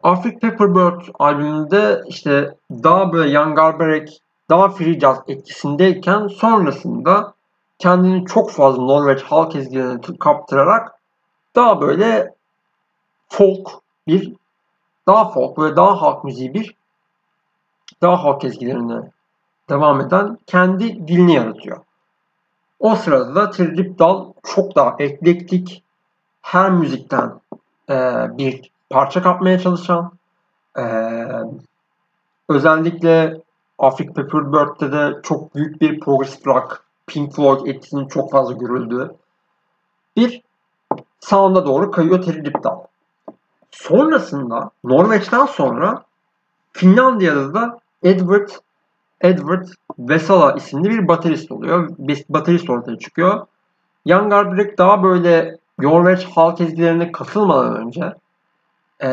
[0.03, 7.34] Afric Pepperbird albümünde işte daha böyle Jan Garbarek daha free jazz etkisindeyken sonrasında
[7.78, 10.92] kendini çok fazla Norveç halk ezgilerine kaptırarak
[11.55, 12.34] daha böyle
[13.28, 13.70] folk
[14.07, 14.32] bir
[15.07, 16.74] daha folk ve daha halk müziği bir
[18.03, 19.11] daha halk ezgilerine
[19.70, 21.80] devam eden kendi dilini yaratıyor.
[22.82, 25.82] O sırada da Trip Dal çok daha eklektik,
[26.42, 27.40] her müzikten
[27.90, 27.94] e,
[28.38, 30.12] bir parça kapmaya çalışan,
[30.78, 30.84] e,
[32.48, 33.40] özellikle
[33.78, 39.14] Afrik Pepperbird'de de çok büyük bir progressive rock, Pink Floyd etkisinin çok fazla görüldüğü
[40.16, 40.42] bir
[41.20, 42.80] sound'a doğru kayıyor Terry Lipdal.
[43.70, 46.04] Sonrasında Norveç'ten sonra
[46.72, 48.48] Finlandiya'da da Edward
[49.22, 49.66] Edward
[49.98, 51.88] Vesala isimli bir baterist oluyor.
[52.28, 53.46] Baterist ortaya çıkıyor.
[54.06, 58.14] Jan Garbarek daha böyle Norveç halk ezgilerine katılmadan önce
[59.02, 59.08] e,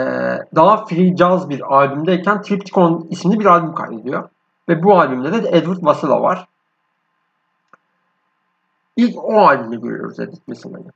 [0.55, 4.29] daha free jazz bir albümdeyken Triptychon isimli bir albüm kaydediyor.
[4.69, 6.47] Ve bu albümde de Edward Vasila var.
[8.95, 10.91] İlk o albümü görüyoruz Edward Vasila'yı.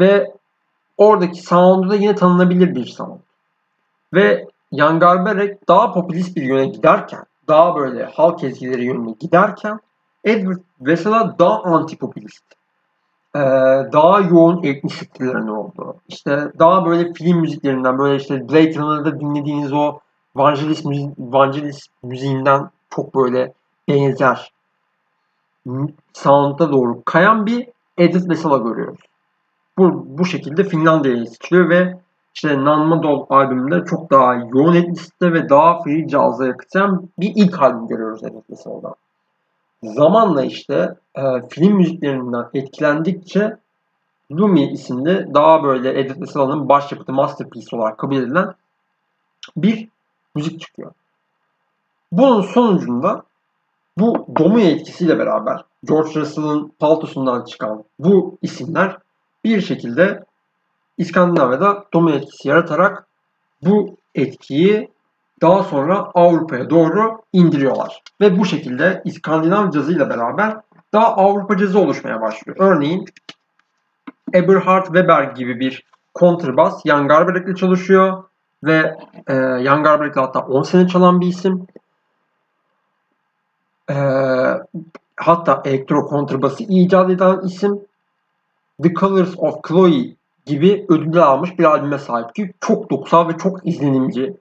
[0.00, 0.32] Ve
[0.96, 3.20] oradaki sound'u da yine tanınabilir bir sound.
[4.14, 9.80] Ve Jan Garbarek daha popülist bir yöne giderken, daha böyle halk ezgileri yönüne giderken
[10.24, 12.44] Edward Vesela daha antipopülist.
[13.36, 13.38] Ee,
[13.92, 15.20] daha yoğun etnik
[15.50, 15.96] oldu.
[16.08, 19.98] İşte daha böyle film müziklerinden böyle işte Blade Runner'da dinlediğiniz o
[20.36, 23.52] Vangelis, müzi Vangelis müziğinden çok böyle
[23.88, 24.52] benzer
[26.12, 27.68] sound'a doğru kayan bir
[27.98, 29.00] Edith Vesala görüyoruz.
[29.78, 31.98] Bu, bu şekilde Finlandiya'ya seçiliyor ve
[32.36, 37.86] işte Nanmadol albümünde çok daha yoğun etnisite ve daha free jazz'a yakıtan bir ilk albüm
[37.86, 38.94] görüyoruz Edith Vesala'dan.
[39.82, 43.56] Zamanla işte e, film müziklerinden etkilendikçe
[44.32, 48.54] Lumi isimli daha böyle Edith Vesala'nın başyapıtı masterpiece olarak kabul edilen
[49.56, 49.88] bir
[50.34, 50.92] müzik çıkıyor.
[52.12, 53.22] Bunun sonucunda
[53.98, 58.98] bu domino etkisiyle beraber George Russell'ın paltosundan çıkan bu isimler
[59.44, 60.24] bir şekilde
[60.98, 63.06] İskandinavya'da domino etkisi yaratarak
[63.62, 64.90] bu etkiyi
[65.42, 68.02] daha sonra Avrupa'ya doğru indiriyorlar.
[68.20, 70.56] Ve bu şekilde İskandinav cazıyla beraber
[70.92, 72.56] daha Avrupa cazı oluşmaya başlıyor.
[72.60, 73.04] Örneğin
[74.34, 75.84] Eberhard Weber gibi bir
[76.14, 78.24] kontrbas Jan Garbarek'le çalışıyor
[78.64, 78.96] ve
[79.28, 79.34] e,
[79.64, 81.66] Jan Garbarek'le hatta 10 sene çalan bir isim.
[83.90, 83.96] E,
[85.16, 87.80] hatta elektro kontrbası icat eden isim
[88.82, 90.15] The Colors of Chloe
[90.46, 94.36] gibi ödüller almış bir albüme sahip ki çok dokusal ve çok izlenimci.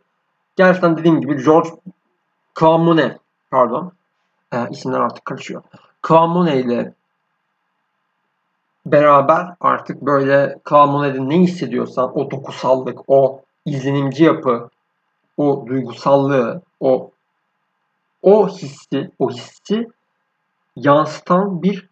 [0.55, 1.69] Gerçekten dediğim gibi George
[2.59, 3.17] Clamone
[3.51, 3.91] pardon
[4.53, 5.63] e, isimler artık karışıyor.
[6.07, 6.93] Clamone ile
[8.85, 14.69] beraber artık böyle Clamonet'in ne hissediyorsan o dokusallık, o izlenimci yapı,
[15.37, 17.11] o duygusallığı, o
[18.21, 19.87] o hissi, o hissi
[20.75, 21.89] yansıtan bir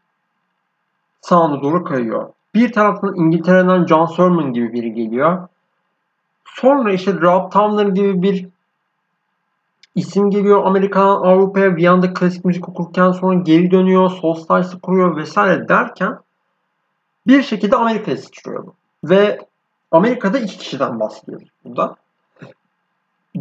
[1.22, 2.34] sound'a doğru kayıyor.
[2.56, 5.48] Bir taraftan İngiltere'den John Sermon gibi biri geliyor.
[6.46, 8.48] Sonra işte Rob Towner gibi bir
[9.96, 15.68] isim geliyor Amerika'dan Avrupa'ya bir anda klasik müzik okurken sonra geri dönüyor, Soulstice'ı kuruyor vesaire
[15.68, 16.20] derken
[17.28, 18.74] bir şekilde Amerika'ya sıçrıyor bu.
[19.04, 19.40] Ve
[19.92, 21.96] Amerika'da iki kişiden bahsediyoruz burada.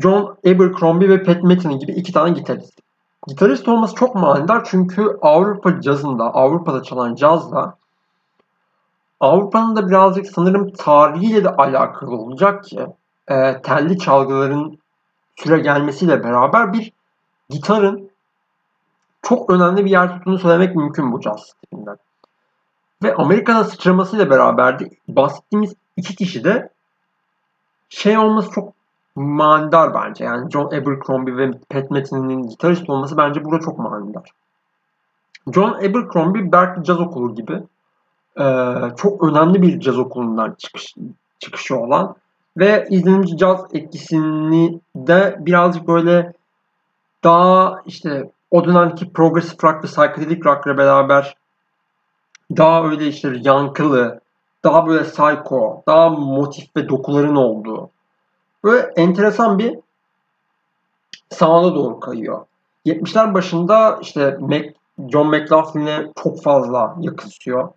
[0.03, 2.81] John Abercrombie ve Pat Metheny gibi iki tane gitarist.
[3.27, 7.77] Gitarist olması çok manidar çünkü Avrupa cazında, Avrupa'da çalan cazla
[9.23, 12.87] Avrupa'nın da birazcık sanırım tarihiyle de alakalı olacak ki
[13.29, 14.79] e, telli çalgıların
[15.37, 16.93] süre gelmesiyle beraber bir
[17.51, 18.11] gitarın
[19.23, 21.97] çok önemli bir yer tuttuğunu söylemek mümkün bu caz stilinden.
[23.03, 26.70] Ve Amerika'da sıçramasıyla beraber de bahsettiğimiz iki kişi de
[27.89, 28.73] şey olması çok
[29.16, 30.25] manidar bence.
[30.25, 34.31] Yani John Abercrombie ve Pat Metheny'nin gitarist olması bence burada çok manidar.
[35.55, 37.62] John Abercrombie Berkeley Caz Okulu gibi
[38.41, 38.45] e,
[38.97, 40.95] çok önemli bir caz okulundan çıkış,
[41.39, 42.14] çıkışı olan
[42.57, 46.33] ve izlenimci caz etkisini de birazcık böyle
[47.24, 51.37] daha işte o dönemki progressive rock ve psychedelic rock ile beraber
[52.57, 54.20] daha öyle işte yankılı,
[54.64, 57.91] daha böyle psycho, daha motif ve dokuların olduğu
[58.64, 59.78] böyle enteresan bir
[61.30, 62.45] sound'a doğru kayıyor.
[62.87, 64.74] 70'ler başında işte Mac,
[65.09, 67.68] John McLaughlin'e çok fazla yakışıyor.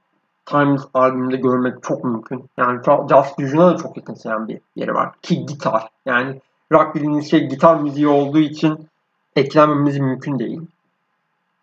[0.46, 2.50] Times albümünde görmek çok mümkün.
[2.58, 2.80] Yani
[3.10, 5.12] Just Fusion'a da çok yakınsayan bir yeri var.
[5.22, 5.89] Ki gitar.
[6.06, 6.41] Yani
[6.72, 8.88] rock dediğiniz şey gitar müziği olduğu için
[9.36, 10.62] eklenmemiz mümkün değil.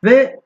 [0.05, 0.41] Ve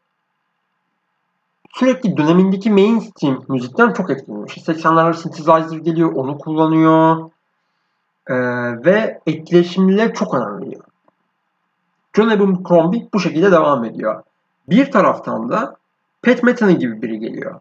[1.75, 4.53] sürekli dönemindeki mainstream müzikten çok etkileniyor.
[4.57, 7.31] İşte 80'lerde synthesizer geliyor, onu kullanıyor.
[8.27, 8.35] Ee,
[8.85, 10.85] ve etkileşimliler çok önemli veriyor.
[12.17, 14.23] John Abercrombie bu şekilde devam ediyor.
[14.69, 15.77] Bir taraftan da
[16.23, 17.61] Pat Metheny gibi biri geliyor.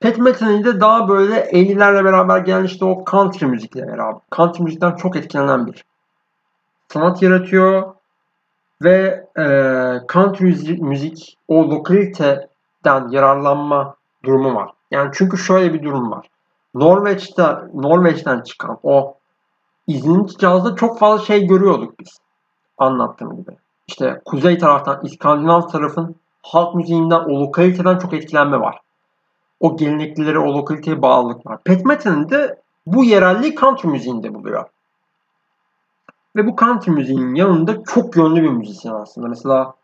[0.00, 4.20] Pat Metheny de daha böyle 50'lerle beraber gelen işte o country müzikle beraber.
[4.36, 5.84] Country müzikten çok etkilenen bir
[6.88, 7.94] sanat yaratıyor
[8.82, 9.44] ve e,
[10.12, 13.94] country müzik, o lokaliteden yararlanma
[14.24, 14.70] durumu var.
[14.90, 16.26] Yani çünkü şöyle bir durum var.
[16.74, 19.14] Norveç'te Norveç'ten çıkan o
[19.86, 22.18] izninci cazda çok fazla şey görüyorduk biz.
[22.78, 23.56] Anlattığım gibi.
[23.88, 28.80] İşte kuzey taraftan, İskandinav tarafın halk müziğinden, o lokaliteden çok etkilenme var
[29.60, 31.58] o geleneklilere, o lokaliteye bağlılık var.
[31.64, 34.64] Pat Metheny'nin de bu yerelliği country müziğinde buluyor.
[36.36, 39.28] Ve bu country müziğin yanında çok yönlü bir müzisyen aslında.
[39.28, 39.74] Mesela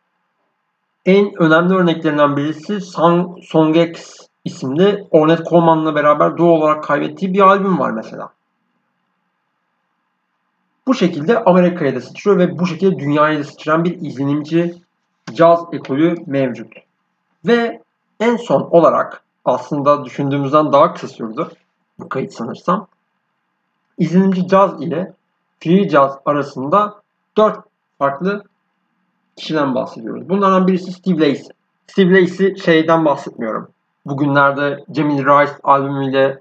[1.07, 7.41] en önemli örneklerinden birisi Song, Song X isimli Ornette Coleman'la beraber doğal olarak kaybettiği bir
[7.41, 8.29] albüm var mesela.
[10.87, 14.75] Bu şekilde Amerika'ya da sıçrıyor ve bu şekilde dünyaya da sıçrayan bir izlenimci
[15.33, 16.73] caz ekolü mevcut.
[17.47, 17.83] Ve
[18.21, 21.49] en son olarak aslında düşündüğümüzden daha kısa sürdü.
[21.99, 22.87] Bu kayıt sanırsam.
[23.99, 25.13] İzlenimci caz ile
[25.61, 27.03] free caz arasında
[27.37, 27.59] dört
[27.99, 28.45] farklı
[29.37, 30.29] kişiden bahsediyoruz.
[30.29, 31.49] Bunlardan birisi Steve Lacy.
[31.87, 33.69] Steve Lacy şeyden bahsetmiyorum.
[34.07, 36.39] Bugünlerde Jamie Rice albümüyle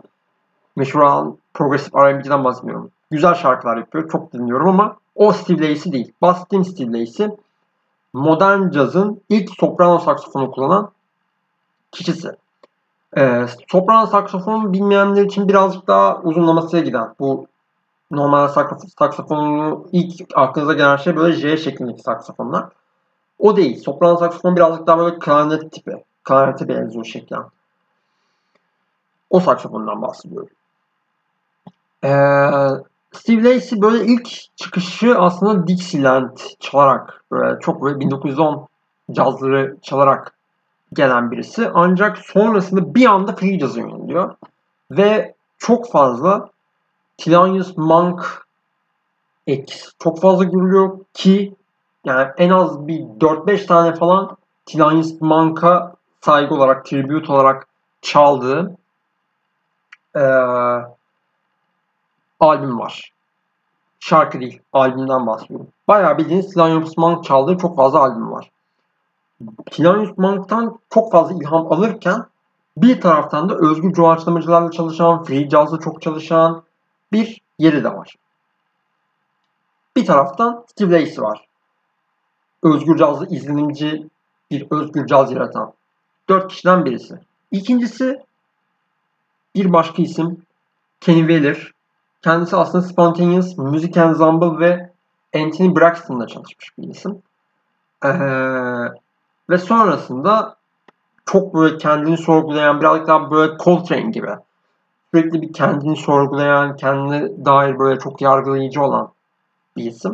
[0.75, 2.91] meşhur olan Progressive R&B'den bahsetmiyorum.
[3.11, 4.09] Güzel şarkılar yapıyor.
[4.09, 6.13] Çok dinliyorum ama o Steve Lacy değil.
[6.21, 7.23] Bahsettiğim Steve Lacy
[8.13, 10.91] modern cazın ilk soprano saksofonu kullanan
[11.91, 12.31] kişisi.
[13.17, 17.15] E, sopran saksofon bilmeyenler için birazcık daha uzunlamasına giden.
[17.19, 17.47] Bu
[18.11, 18.47] normal
[18.97, 22.65] saksafonun ilk aklınıza gelen şey böyle J şeklindeki saksafonlar.
[23.39, 23.83] O değil.
[23.83, 26.03] Sopran saksofon birazcık daha böyle klarnet tipi.
[26.23, 27.43] Klarnete benziyor şeklen.
[29.29, 30.49] O saksafondan bahsediyorum.
[32.03, 32.09] Ee,
[33.13, 38.67] Steve Lacy böyle ilk çıkışı aslında Dixieland çalarak böyle çok böyle 1910
[39.11, 40.33] cazları çalarak
[40.93, 41.71] gelen birisi.
[41.73, 44.35] Ancak sonrasında bir anda free jazz'a yöneliyor.
[44.91, 46.49] Ve çok fazla
[47.17, 48.45] Thelonious Monk
[49.47, 51.55] X çok fazla görülüyor ki
[52.05, 57.67] yani en az bir 4-5 tane falan Thelonious Monk'a saygı olarak, tribute olarak
[58.01, 58.77] çaldığı
[60.15, 60.19] ee,
[62.39, 63.13] albüm var.
[63.99, 65.67] Şarkı değil, albümden bahsediyorum.
[65.87, 68.51] Bayağı bildiğiniz Thelonious Monk çaldığı çok fazla albüm var.
[69.71, 72.25] Thelonious Monk'tan çok fazla ilham alırken
[72.77, 76.63] bir taraftan da özgür doğaçlamacılarla çalışan, free jazz'la çok çalışan
[77.11, 78.15] bir yeri de var.
[79.95, 81.47] Bir taraftan Steve Lacy var.
[82.63, 84.09] Özgür cazlı izlenimci
[84.51, 85.73] bir özgür caz yaratan.
[86.29, 87.19] Dört kişiden birisi.
[87.51, 88.19] İkincisi
[89.55, 90.41] Bir başka isim
[91.01, 91.71] Kenny Wheeler.
[92.21, 94.89] Kendisi aslında Spontaneous Music Ensemble ve
[95.35, 97.21] Anthony Braxton'la çalışmış bir isim.
[98.05, 98.09] Ee,
[99.49, 100.55] ve sonrasında
[101.25, 104.29] çok böyle kendini sorgulayan, birazcık daha böyle Coltrane gibi.
[105.13, 109.11] Sürekli bir kendini sorgulayan, kendine dair böyle çok yargılayıcı olan
[109.77, 110.13] bir isim.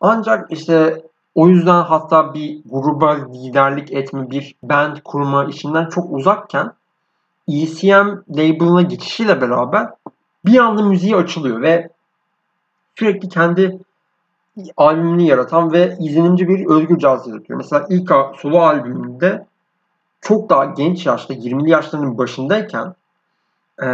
[0.00, 1.02] Ancak işte
[1.34, 6.72] o yüzden hatta bir gruba liderlik etme, bir band kurma işinden çok uzakken
[7.48, 9.90] ECM label'ına geçişiyle beraber
[10.44, 11.88] bir anda müziği açılıyor ve
[12.98, 13.78] sürekli kendi
[14.76, 17.56] albümünü yaratan ve izlenimci bir özgür caz yaratıyor.
[17.56, 19.46] Mesela ilk solo albümünde
[20.20, 22.94] çok daha genç yaşta 20'li yaşlarının başındayken
[23.82, 23.86] ee,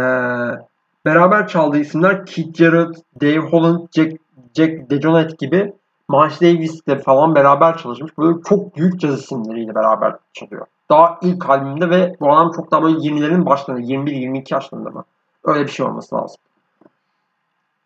[1.05, 4.11] beraber çaldığı isimler Keith Jarrett, Dave Holland, Jack,
[4.53, 5.73] Jack DeJohnette gibi
[6.09, 8.17] Miles Davis'le falan beraber çalışmış.
[8.17, 10.65] Böyle çok büyük caz isimleriyle beraber çalıyor.
[10.89, 15.03] Daha ilk albümde ve bu adam çok daha böyle 20'lerin başlarında, 21-22 yaşlarında mı?
[15.43, 16.37] Öyle bir şey olması lazım.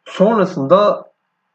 [0.05, 1.08] Sonrasında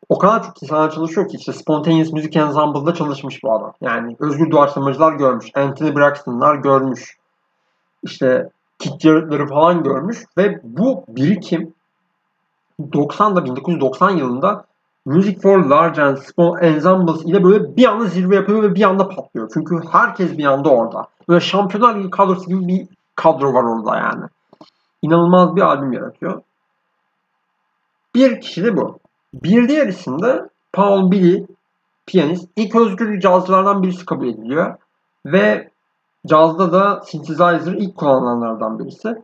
[0.09, 3.73] o kadar çok insanlar çalışıyor ki işte Spontaneous Music Ensemble'da çalışmış bu adam.
[3.81, 5.47] Yani özgür doğaçlamacılar görmüş.
[5.55, 7.17] Anthony Braxton'lar görmüş.
[8.03, 11.75] İşte Kit Jarrett'ları falan görmüş ve bu birikim
[12.81, 14.65] 90'da 1990 yılında
[15.07, 19.09] Music for Large and Small Ensembles ile böyle bir anda zirve yapıyor ve bir anda
[19.09, 19.51] patlıyor.
[19.55, 21.07] Çünkü herkes bir anda orada.
[21.29, 24.25] Böyle şampiyonlar ligi kadrosu gibi bir kadro var orada yani.
[25.03, 26.43] İnanılmaz bir albüm yaratıyor.
[28.15, 28.99] Bir kişi de bu.
[29.43, 31.47] Bir diğer isim de Paul Billy,
[32.07, 32.49] piyanist.
[32.57, 34.77] İlk özgür cazcılardan birisi kabul ediliyor.
[35.27, 35.69] Ve
[36.27, 39.23] cazda da synthesizer ilk kullanılanlardan birisi.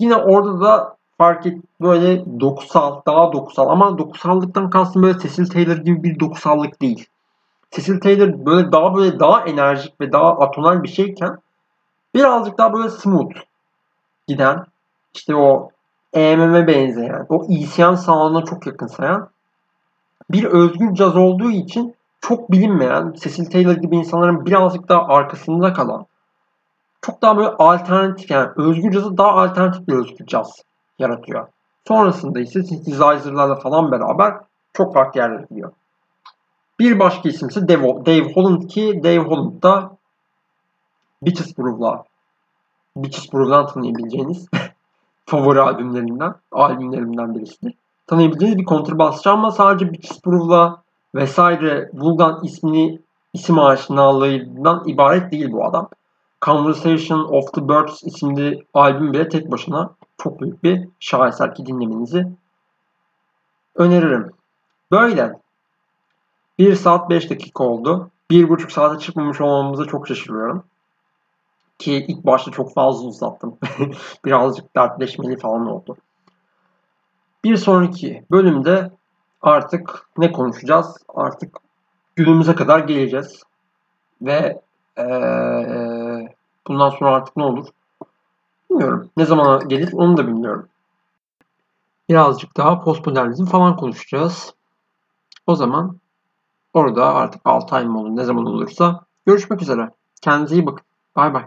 [0.00, 5.76] Yine orada da fark et böyle dokusal, daha dokusal ama dokusallıktan kastım böyle Cecil Taylor
[5.76, 7.06] gibi bir dokusallık değil.
[7.70, 11.38] Cecil Taylor böyle daha böyle daha enerjik ve daha atonal bir şeyken
[12.14, 13.36] birazcık daha böyle smooth
[14.28, 14.64] giden
[15.14, 15.70] işte o
[16.12, 19.28] EMM'e benzeyen, o ECM sound'una çok yakın sayan
[20.30, 26.06] bir özgür caz olduğu için çok bilinmeyen, Cecil Taylor gibi insanların birazcık daha arkasında kalan,
[27.02, 30.62] çok daha böyle alternatif yani özgür cazı daha alternatif bir özgür caz
[30.98, 31.46] yaratıyor.
[31.88, 34.34] Sonrasında ise synthesizer'larla falan beraber
[34.72, 35.72] çok farklı yerlere gidiyor.
[36.78, 39.96] Bir başka isim ise Dave, Holland ki Dave Holland da
[41.22, 42.04] Beaches Groove'la
[42.96, 44.46] Beaches Groove'dan tanıyabileceğiniz
[45.26, 47.74] favori albümlerinden, albümlerimden birisidir.
[48.08, 49.92] Tanıyabileceğiniz bir kontrbasçı ama sadece
[50.24, 50.82] Groove'la
[51.14, 53.00] vesaire Vulgan ismini
[53.32, 55.88] isim aşinalığından ibaret değil bu adam.
[56.42, 62.26] Conversation of the Birds isimli albüm bile tek başına çok büyük bir şaheser ki dinlemenizi
[63.74, 64.30] öneririm.
[64.90, 65.40] Böyle.
[66.58, 68.10] 1 saat 5 dakika oldu.
[68.30, 70.64] 1,5 saate çıkmamış olmamıza çok şaşırıyorum.
[71.78, 73.58] Ki ilk başta çok fazla uzattım.
[74.24, 75.96] Birazcık dertleşmeli falan oldu.
[77.44, 78.90] Bir sonraki bölümde
[79.42, 80.96] artık ne konuşacağız?
[81.08, 81.56] Artık
[82.16, 83.42] günümüze kadar geleceğiz.
[84.22, 84.60] Ve
[84.98, 86.28] ee,
[86.66, 87.66] bundan sonra artık ne olur?
[88.70, 89.10] Bilmiyorum.
[89.16, 90.68] Ne zaman gelir onu da bilmiyorum.
[92.08, 94.54] Birazcık daha postmodernizm falan konuşacağız.
[95.46, 95.98] O zaman
[96.74, 99.90] orada artık 6 ay mı olur ne zaman olursa görüşmek üzere.
[100.22, 100.84] Kendinize iyi bakın.
[101.16, 101.44] Bay bay.